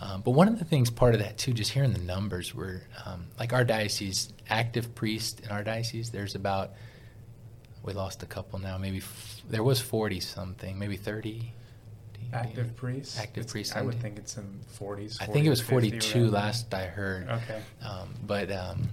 um, 0.00 0.22
but 0.22 0.30
one 0.32 0.48
of 0.48 0.58
the 0.58 0.64
things, 0.64 0.90
part 0.90 1.14
of 1.14 1.20
that 1.20 1.36
too, 1.38 1.52
just 1.52 1.70
hearing 1.72 1.92
the 1.92 2.00
numbers 2.00 2.54
were 2.54 2.82
um, 3.04 3.26
like 3.38 3.52
our 3.52 3.64
diocese, 3.64 4.32
active 4.48 4.94
priest 4.94 5.40
in 5.40 5.50
our 5.50 5.62
diocese. 5.62 6.10
There's 6.10 6.34
about 6.34 6.72
we 7.82 7.92
lost 7.92 8.22
a 8.22 8.26
couple 8.26 8.58
now. 8.58 8.78
Maybe 8.78 8.98
f- 8.98 9.42
there 9.48 9.62
was 9.62 9.80
forty 9.80 10.20
something, 10.20 10.78
maybe 10.78 10.96
thirty. 10.96 11.52
active 12.32 12.74
priests. 12.76 13.18
Active 13.18 13.42
It's- 13.42 13.52
priests 13.52 13.76
I 13.76 13.82
would 13.82 14.00
think 14.00 14.16
it's 14.18 14.36
in 14.38 14.60
40s. 14.78 15.20
I 15.20 15.26
think 15.26 15.44
it 15.44 15.50
was 15.50 15.60
40 15.60 15.90
to 15.90 15.96
50 15.96 16.08
forty-two 16.12 16.30
last 16.30 16.72
I 16.72 16.86
heard. 16.86 17.28
Okay. 17.28 17.60
Um, 17.82 18.14
but 18.26 18.50
um, 18.50 18.88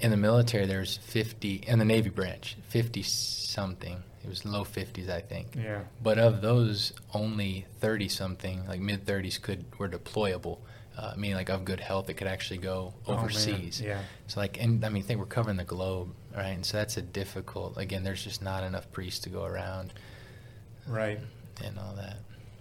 in 0.00 0.10
the 0.10 0.16
military, 0.16 0.66
there's 0.66 0.96
50, 0.96 1.54
in 1.66 1.78
the 1.78 1.84
Navy 1.84 2.10
branch, 2.10 2.56
50 2.68 3.02
something. 3.02 4.02
It 4.28 4.30
was 4.30 4.44
low 4.44 4.62
50s, 4.62 5.08
I 5.08 5.22
think. 5.22 5.56
Yeah. 5.56 5.80
But 6.02 6.18
of 6.18 6.42
those, 6.42 6.92
only 7.14 7.64
30 7.80 8.08
something, 8.08 8.66
like 8.68 8.78
mid 8.78 9.06
30s, 9.06 9.40
could 9.40 9.64
were 9.78 9.88
deployable. 9.88 10.58
Uh, 10.98 11.14
meaning 11.16 11.36
like 11.36 11.48
of 11.48 11.64
good 11.64 11.78
health 11.80 12.06
that 12.08 12.14
could 12.14 12.26
actually 12.26 12.58
go 12.58 12.92
Oh, 13.06 13.14
overseas. 13.14 13.80
Yeah. 13.80 14.02
So 14.26 14.40
like, 14.40 14.60
and 14.60 14.84
I 14.84 14.88
mean, 14.90 15.04
I 15.04 15.06
think 15.06 15.20
we're 15.20 15.26
covering 15.26 15.56
the 15.56 15.64
globe, 15.64 16.12
right? 16.36 16.48
And 16.48 16.66
so 16.66 16.76
that's 16.76 16.96
a 16.98 17.02
difficult. 17.02 17.78
Again, 17.78 18.02
there's 18.02 18.22
just 18.22 18.42
not 18.42 18.64
enough 18.64 18.90
priests 18.92 19.20
to 19.20 19.30
go 19.30 19.44
around, 19.44 19.92
Right. 20.86 21.20
and 21.64 21.78
all 21.78 21.94
that. 21.94 22.18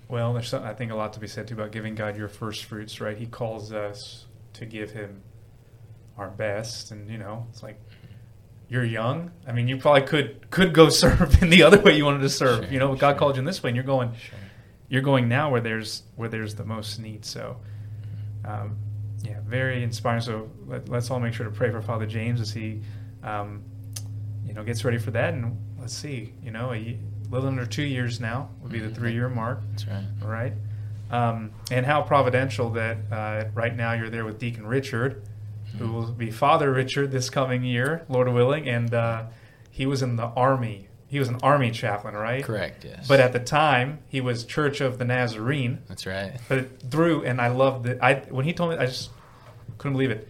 Well, 0.08 0.34
there's 0.34 0.53
I 0.53 0.73
think 0.73 0.91
a 0.91 0.95
lot 0.95 1.13
to 1.13 1.19
be 1.19 1.27
said 1.27 1.47
too 1.47 1.56
about 1.56 1.71
giving 1.71 1.95
God 1.95 2.15
your 2.15 2.30
first 2.30 2.63
fruits, 2.65 3.01
right? 3.01 3.17
He 3.17 3.25
calls 3.25 3.73
us 3.73 4.25
to 4.53 4.65
give 4.65 4.91
Him 4.91 5.21
our 6.17 6.30
best, 6.30 6.91
and 6.91 7.10
you 7.10 7.17
know, 7.17 7.45
it's 7.49 7.63
like 7.63 7.82
you're 8.69 8.84
young. 8.86 9.32
I 9.47 9.51
mean, 9.53 9.67
you 9.67 9.77
probably 9.77 10.01
could 10.03 10.49
could 10.51 10.73
go 10.73 10.89
serve 11.03 11.41
in 11.41 11.49
the 11.49 11.63
other 11.63 11.80
way 11.80 11.95
you 11.97 12.06
wanted 12.06 12.21
to 12.21 12.30
serve. 12.30 12.63
Sure, 12.65 12.73
you 12.73 12.80
know, 12.80 12.95
God 12.95 13.12
sure. 13.12 13.19
called 13.19 13.36
you 13.36 13.39
in 13.39 13.45
this 13.45 13.62
way, 13.63 13.69
and 13.69 13.75
you're 13.75 13.86
going 13.86 14.12
Sure. 14.15 14.39
you're 14.89 15.01
going 15.01 15.27
now 15.30 15.49
where 15.51 15.62
there's 15.62 16.03
where 16.15 16.30
there's 16.30 16.56
the 16.56 16.65
most 16.65 16.99
need. 16.99 17.25
So, 17.25 17.58
um, 18.45 18.77
yeah, 19.23 19.39
very 19.45 19.84
inspiring. 19.84 20.21
So 20.21 20.49
let, 20.67 20.89
let's 20.89 21.10
all 21.12 21.19
make 21.19 21.34
sure 21.34 21.45
to 21.45 21.51
pray 21.51 21.71
for 21.71 21.82
Father 21.82 22.06
James 22.06 22.39
as 22.41 22.51
he, 22.51 22.82
um, 23.23 23.63
you 24.45 24.53
know, 24.53 24.63
gets 24.63 24.84
ready 24.86 24.97
for 24.97 25.12
that. 25.12 25.34
And 25.34 25.58
let's 25.80 25.93
see, 25.93 26.34
you 26.43 26.51
know, 26.51 26.73
a 26.73 26.97
little 27.30 27.47
under 27.47 27.65
two 27.65 27.84
years 27.84 28.19
now 28.19 28.49
would 28.62 28.71
be 28.71 28.80
the 28.80 28.88
Mhm. 28.89 28.95
three 28.95 29.13
year 29.13 29.27
mark, 29.27 29.62
That's 29.71 29.88
right. 29.88 30.03
all 30.21 30.30
right? 30.30 30.53
Um, 31.10 31.51
and 31.71 31.86
how 31.86 32.01
providential 32.03 32.69
that 32.71 32.97
uh, 33.12 33.45
right 33.53 33.75
now 33.75 33.93
you're 33.93 34.10
there 34.10 34.23
with 34.25 34.39
Deacon 34.39 34.67
Richard, 34.67 35.23
who 35.77 35.91
will 35.91 36.11
be 36.11 36.31
Father 36.31 36.71
Richard 36.71 37.11
this 37.11 37.29
coming 37.29 37.63
year, 37.63 38.05
Lord 38.09 38.27
willing, 38.29 38.67
and 38.67 38.93
uh, 38.93 39.25
he 39.71 39.85
was 39.85 40.01
in 40.01 40.15
the 40.15 40.25
army. 40.27 40.87
He 41.07 41.19
was 41.19 41.29
an 41.29 41.37
army 41.41 41.71
chaplain, 41.71 42.15
right? 42.15 42.43
Correct. 42.43 42.83
Yes. 42.83 43.07
But 43.07 43.19
at 43.21 43.31
the 43.31 43.39
time, 43.39 43.99
he 44.07 44.19
was 44.19 44.43
Church 44.43 44.81
of 44.81 44.97
the 44.97 45.05
Nazarene. 45.05 45.79
that's 45.87 46.05
right. 46.05 46.37
But 46.49 46.81
through, 46.91 47.23
and 47.23 47.39
I 47.39 47.47
loved 47.47 47.85
it. 47.87 47.97
I 48.01 48.15
when 48.29 48.45
he 48.45 48.53
told 48.53 48.71
me, 48.71 48.77
I 48.77 48.87
just 48.87 49.11
couldn't 49.77 49.93
believe 49.93 50.11
it. 50.11 50.27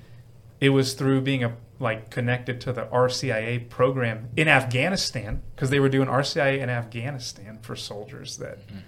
It 0.59 0.69
was 0.69 0.93
through 0.93 1.21
being 1.21 1.43
a 1.43 1.55
like 1.79 2.09
connected 2.09 2.59
to 2.61 2.73
the 2.73 2.83
RCIA 2.85 3.69
program 3.69 4.29
in 4.35 4.47
Afghanistan 4.47 5.43
because 5.55 5.69
they 5.69 5.79
were 5.79 5.89
doing 5.89 6.07
RCIA 6.07 6.59
in 6.59 6.69
Afghanistan 6.71 7.59
for 7.61 7.75
soldiers 7.75 8.37
that 8.37 8.57
Mhm. 8.67 8.81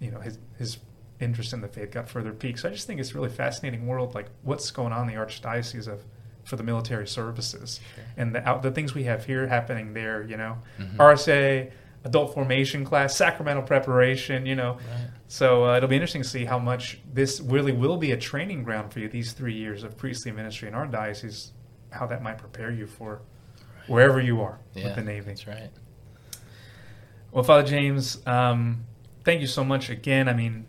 you 0.00 0.10
know 0.12 0.20
his 0.20 0.38
his 0.56 0.78
interest 1.22 1.52
in 1.52 1.60
the 1.60 1.68
faith 1.68 1.90
got 1.92 2.08
further 2.08 2.32
peaked. 2.32 2.60
So 2.60 2.68
I 2.68 2.72
just 2.72 2.86
think 2.86 3.00
it's 3.00 3.12
a 3.12 3.14
really 3.14 3.28
fascinating 3.30 3.86
world, 3.86 4.14
like 4.14 4.26
what's 4.42 4.70
going 4.70 4.92
on 4.92 5.08
in 5.08 5.14
the 5.14 5.20
archdiocese 5.20 5.86
of 5.88 6.04
for 6.44 6.56
the 6.56 6.62
military 6.64 7.06
services 7.06 7.78
Sure. 7.94 8.04
and 8.16 8.34
the 8.34 8.46
out, 8.48 8.62
the 8.62 8.70
things 8.72 8.94
we 8.94 9.04
have 9.04 9.24
here 9.26 9.46
happening 9.46 9.94
there. 9.94 10.22
You 10.22 10.36
know, 10.36 10.58
Mhm. 10.80 10.96
RCIA, 10.98 11.70
adult 12.04 12.34
formation 12.34 12.84
class, 12.84 13.16
sacramental 13.16 13.62
preparation. 13.62 14.44
You 14.44 14.56
know, 14.56 14.72
Right. 14.74 15.08
so 15.28 15.64
uh, 15.70 15.76
it'll 15.76 15.88
be 15.88 15.94
interesting 15.94 16.22
to 16.22 16.28
see 16.28 16.44
how 16.44 16.58
much 16.58 16.98
this 17.14 17.40
really 17.40 17.70
will 17.72 17.96
be 17.96 18.10
a 18.10 18.16
training 18.16 18.64
ground 18.64 18.92
for 18.92 18.98
you. 18.98 19.08
These 19.08 19.32
three 19.32 19.54
years 19.54 19.84
of 19.84 19.96
priestly 19.96 20.32
ministry 20.32 20.66
in 20.68 20.74
our 20.74 20.86
diocese, 20.86 21.52
how 21.90 22.06
that 22.06 22.22
might 22.22 22.38
prepare 22.38 22.72
you 22.72 22.86
for 22.88 23.20
wherever 23.86 24.20
you 24.20 24.40
are 24.40 24.58
Yeah, 24.74 24.86
with 24.86 24.94
the 24.96 25.02
Navy. 25.02 25.26
That's 25.26 25.46
right. 25.46 25.70
Well, 27.30 27.44
Father 27.44 27.66
James, 27.66 28.20
um, 28.26 28.84
thank 29.24 29.40
you 29.40 29.46
so 29.46 29.64
much 29.64 29.88
again. 29.90 30.28
I 30.28 30.34
mean, 30.34 30.66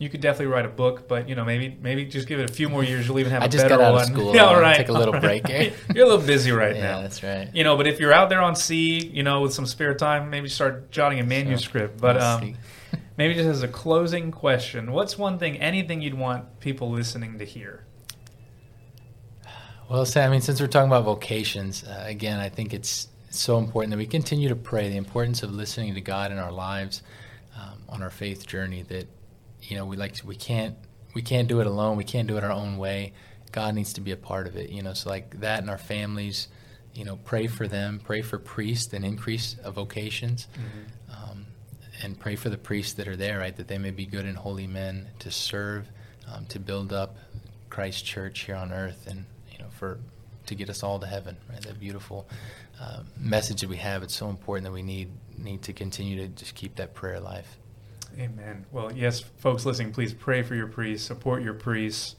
you 0.00 0.08
could 0.08 0.22
definitely 0.22 0.46
write 0.46 0.64
a 0.64 0.70
book, 0.70 1.06
but 1.06 1.28
you 1.28 1.34
know, 1.34 1.44
maybe 1.44 1.76
maybe 1.78 2.06
just 2.06 2.26
give 2.26 2.40
it 2.40 2.48
a 2.48 2.52
few 2.52 2.70
more 2.70 2.82
years. 2.82 3.06
You'll 3.06 3.18
even 3.18 3.32
have 3.32 3.42
I 3.42 3.44
a 3.44 3.48
just 3.50 3.64
better 3.64 3.76
got 3.76 3.84
out 3.84 3.88
of 3.88 3.94
one. 3.96 4.06
school. 4.14 4.34
Yeah, 4.34 4.46
all 4.46 4.58
right. 4.58 4.78
take 4.78 4.88
a 4.88 4.92
little 4.92 5.20
break 5.20 5.44
right. 5.48 5.74
You're 5.94 6.06
a 6.06 6.08
little 6.08 6.26
busy 6.26 6.52
right 6.52 6.74
yeah, 6.74 6.82
now. 6.82 7.02
that's 7.02 7.22
right. 7.22 7.50
You 7.54 7.64
know, 7.64 7.76
but 7.76 7.86
if 7.86 8.00
you're 8.00 8.12
out 8.12 8.30
there 8.30 8.40
on 8.40 8.56
sea, 8.56 9.06
you 9.06 9.22
know, 9.22 9.42
with 9.42 9.52
some 9.52 9.66
spare 9.66 9.94
time, 9.94 10.30
maybe 10.30 10.48
start 10.48 10.90
jotting 10.90 11.20
a 11.20 11.22
manuscript. 11.22 12.00
But 12.00 12.16
We'll 12.16 12.24
um, 12.24 12.56
maybe 13.18 13.34
just 13.34 13.46
as 13.46 13.62
a 13.62 13.68
closing 13.68 14.32
question, 14.32 14.90
what's 14.90 15.18
one 15.18 15.38
thing, 15.38 15.58
anything 15.58 16.00
you'd 16.00 16.14
want 16.14 16.60
people 16.60 16.90
listening 16.90 17.38
to 17.38 17.44
hear? 17.44 17.84
Well, 19.90 20.06
Sam, 20.06 20.30
I 20.30 20.32
mean, 20.32 20.40
since 20.40 20.62
we're 20.62 20.68
talking 20.68 20.88
about 20.88 21.04
vocations, 21.04 21.84
uh, 21.84 22.04
again, 22.06 22.40
I 22.40 22.48
think 22.48 22.72
it's 22.72 23.08
so 23.28 23.58
important 23.58 23.90
that 23.90 23.98
we 23.98 24.06
continue 24.06 24.48
to 24.48 24.56
pray 24.56 24.88
the 24.88 24.96
importance 24.96 25.42
of 25.42 25.52
listening 25.52 25.94
to 25.94 26.00
God 26.00 26.32
in 26.32 26.38
our 26.38 26.52
lives 26.52 27.02
um, 27.54 27.82
on 27.88 28.02
our 28.02 28.08
faith 28.08 28.46
journey. 28.46 28.82
That 28.82 29.06
you 29.62 29.76
know, 29.76 29.84
we 29.86 29.96
like 29.96 30.14
to, 30.14 30.26
we 30.26 30.36
can't 30.36 30.76
we 31.14 31.22
can't 31.22 31.48
do 31.48 31.60
it 31.60 31.66
alone. 31.66 31.96
We 31.96 32.04
can't 32.04 32.28
do 32.28 32.36
it 32.36 32.44
our 32.44 32.52
own 32.52 32.76
way. 32.78 33.12
God 33.52 33.74
needs 33.74 33.92
to 33.94 34.00
be 34.00 34.12
a 34.12 34.16
part 34.16 34.46
of 34.46 34.56
it. 34.56 34.70
You 34.70 34.82
know, 34.82 34.94
so 34.94 35.10
like 35.10 35.40
that 35.40 35.62
in 35.62 35.68
our 35.68 35.78
families. 35.78 36.48
You 36.94 37.04
know, 37.04 37.16
pray 37.24 37.46
for 37.46 37.68
them. 37.68 38.00
Pray 38.02 38.20
for 38.20 38.38
priests 38.38 38.92
and 38.92 39.04
increase 39.04 39.56
of 39.62 39.74
vocations. 39.74 40.48
Um, 41.08 41.46
and 42.02 42.18
pray 42.18 42.36
for 42.36 42.48
the 42.48 42.58
priests 42.58 42.94
that 42.94 43.06
are 43.06 43.16
there, 43.16 43.38
right? 43.38 43.54
That 43.56 43.68
they 43.68 43.78
may 43.78 43.90
be 43.90 44.06
good 44.06 44.24
and 44.24 44.36
holy 44.36 44.66
men 44.66 45.08
to 45.20 45.30
serve, 45.30 45.86
um, 46.32 46.46
to 46.46 46.58
build 46.58 46.92
up 46.92 47.16
Christ 47.68 48.04
Church 48.04 48.40
here 48.40 48.56
on 48.56 48.72
earth, 48.72 49.06
and 49.08 49.24
you 49.52 49.58
know, 49.58 49.66
for 49.70 49.98
to 50.46 50.54
get 50.54 50.68
us 50.68 50.82
all 50.82 50.98
to 50.98 51.06
heaven, 51.06 51.36
right? 51.48 51.60
That 51.62 51.78
beautiful 51.78 52.26
uh, 52.80 53.02
message 53.18 53.60
that 53.60 53.68
we 53.68 53.76
have. 53.76 54.02
It's 54.02 54.16
so 54.16 54.28
important 54.28 54.64
that 54.64 54.72
we 54.72 54.82
need 54.82 55.10
need 55.38 55.62
to 55.62 55.72
continue 55.72 56.16
to 56.16 56.28
just 56.28 56.54
keep 56.54 56.76
that 56.76 56.94
prayer 56.94 57.14
alive. 57.14 57.46
Amen. 58.18 58.66
Well, 58.70 58.92
yes, 58.92 59.20
folks 59.20 59.64
listening, 59.64 59.92
please 59.92 60.12
pray 60.12 60.42
for 60.42 60.54
your 60.54 60.66
priests, 60.66 61.06
support 61.06 61.42
your 61.42 61.54
priests, 61.54 62.16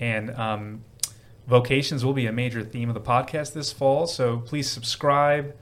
and 0.00 0.30
um, 0.30 0.84
vocations 1.46 2.04
will 2.04 2.12
be 2.12 2.26
a 2.26 2.32
major 2.32 2.62
theme 2.62 2.88
of 2.88 2.94
the 2.94 3.00
podcast 3.00 3.52
this 3.52 3.72
fall. 3.72 4.06
So 4.06 4.38
please 4.38 4.70
subscribe 4.70 5.54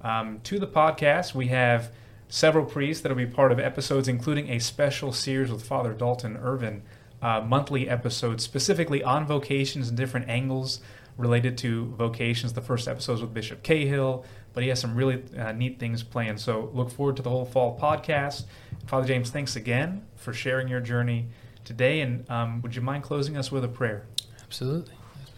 um, 0.00 0.40
to 0.44 0.58
the 0.58 0.66
podcast. 0.66 1.34
We 1.34 1.48
have 1.48 1.92
several 2.28 2.64
priests 2.64 3.02
that 3.02 3.08
will 3.08 3.16
be 3.16 3.26
part 3.26 3.52
of 3.52 3.58
episodes, 3.58 4.08
including 4.08 4.50
a 4.50 4.58
special 4.58 5.12
series 5.12 5.50
with 5.50 5.64
Father 5.64 5.92
Dalton 5.92 6.36
Irvin, 6.36 6.82
uh, 7.22 7.40
monthly 7.40 7.88
episodes 7.88 8.44
specifically 8.44 9.02
on 9.02 9.26
vocations 9.26 9.88
and 9.88 9.96
different 9.96 10.28
angles 10.28 10.80
related 11.16 11.56
to 11.58 11.86
vocations. 11.96 12.52
The 12.52 12.60
first 12.60 12.88
episodes 12.88 13.20
with 13.20 13.32
Bishop 13.32 13.62
Cahill, 13.62 14.24
but 14.54 14.62
he 14.62 14.68
has 14.70 14.80
some 14.80 14.94
really 14.94 15.22
uh, 15.36 15.52
neat 15.52 15.78
things 15.78 16.02
planned. 16.02 16.40
So 16.40 16.70
look 16.72 16.90
forward 16.90 17.16
to 17.16 17.22
the 17.22 17.30
whole 17.30 17.44
fall 17.44 17.78
podcast. 17.78 18.44
Father 18.86 19.06
James, 19.06 19.30
thanks 19.30 19.56
again 19.56 20.06
for 20.16 20.32
sharing 20.32 20.68
your 20.68 20.80
journey 20.80 21.26
today. 21.64 22.00
And 22.00 22.28
um, 22.30 22.62
would 22.62 22.74
you 22.74 22.82
mind 22.82 23.02
closing 23.02 23.36
us 23.36 23.50
with 23.52 23.64
a 23.64 23.68
prayer? 23.68 24.06
Absolutely. 24.42 24.94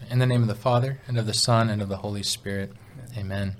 In 0.09 0.19
the 0.19 0.25
name 0.25 0.43
of 0.43 0.47
the 0.47 0.55
Father, 0.55 1.01
and 1.07 1.17
of 1.17 1.25
the 1.25 1.33
Son, 1.33 1.69
and 1.69 1.81
of 1.81 1.89
the 1.89 1.97
Holy 1.97 2.23
Spirit. 2.23 2.71
Amen. 3.13 3.17
Amen. 3.19 3.55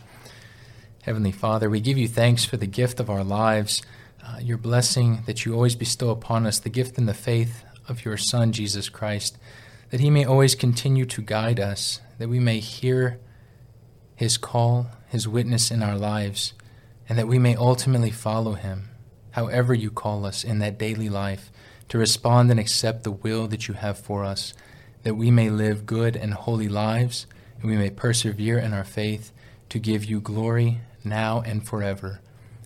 Heavenly 1.02 1.32
Father, 1.32 1.70
we 1.70 1.80
give 1.80 1.98
you 1.98 2.08
thanks 2.08 2.46
for 2.46 2.58
the 2.58 2.68
gift 2.68 3.00
of 3.00 3.10
our 3.10 3.24
lives, 3.24 3.82
uh, 4.24 4.40
your 4.42 4.58
blessing 4.58 5.24
that 5.26 5.46
you 5.46 5.54
always 5.54 5.76
bestow 5.76 6.10
upon 6.10 6.46
us, 6.46 6.60
the 6.60 6.70
gift 6.70 6.98
and 6.98 7.08
the 7.08 7.14
faith 7.14 7.64
of 7.88 8.04
your 8.04 8.18
Son, 8.18 8.52
Jesus 8.52 8.90
Christ, 8.90 9.38
that 9.90 10.02
he 10.02 10.10
may 10.10 10.26
always 10.26 10.54
continue 10.54 11.06
to 11.06 11.22
guide 11.22 11.60
us, 11.62 12.02
that 12.18 12.28
we 12.28 12.40
may 12.40 12.60
hear 12.60 13.20
his 14.16 14.38
call, 14.38 14.88
his 15.08 15.28
witness 15.28 15.72
in 15.72 15.82
our 15.82 15.98
lives, 15.98 16.54
and 17.10 17.18
that 17.18 17.28
we 17.28 17.40
may 17.40 17.56
ultimately 17.56 18.12
follow 18.12 18.54
him, 18.54 18.90
however 19.32 19.74
you 19.74 19.90
call 19.90 20.26
us 20.26 20.44
in 20.44 20.60
that 20.60 20.78
daily 20.78 21.10
life, 21.10 21.52
to 21.90 21.98
respond 21.98 22.52
and 22.52 22.60
accept 22.60 23.04
the 23.04 23.12
will 23.12 23.48
that 23.48 23.68
you 23.68 23.74
have 23.74 23.98
for 23.98 24.24
us, 24.24 24.54
that 25.04 25.16
we 25.16 25.32
may 25.32 25.50
live 25.50 25.86
good 25.86 26.16
and 26.16 26.34
holy 26.34 26.68
lives, 26.68 27.28
and 27.62 27.70
we 27.70 27.78
may 27.78 27.90
persevere 27.90 28.58
in 28.60 28.74
our 28.74 28.84
faith 28.84 29.32
to 29.70 29.80
give 29.80 30.04
you 30.04 30.20
glory 30.20 30.82
now 31.04 31.42
and 31.42 31.66
forever. 31.66 32.20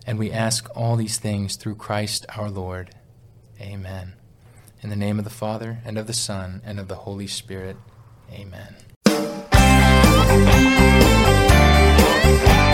And 0.08 0.18
we 0.18 0.32
ask 0.32 0.68
all 0.76 0.96
these 0.96 1.20
things 1.20 1.56
through 1.56 1.76
Christ 1.76 2.26
our 2.36 2.50
Lord. 2.50 2.96
Amen. 3.60 4.14
In 4.82 4.90
the 4.90 4.96
name 4.96 5.20
of 5.20 5.26
the 5.26 5.30
Father, 5.30 5.80
and 5.86 6.00
of 6.00 6.08
the 6.08 6.14
Son, 6.14 6.62
and 6.66 6.80
of 6.80 6.88
the 6.88 6.96
Holy 6.96 7.28
Spirit. 7.28 7.78
Amen. 8.34 8.76
Bye. 12.38 12.71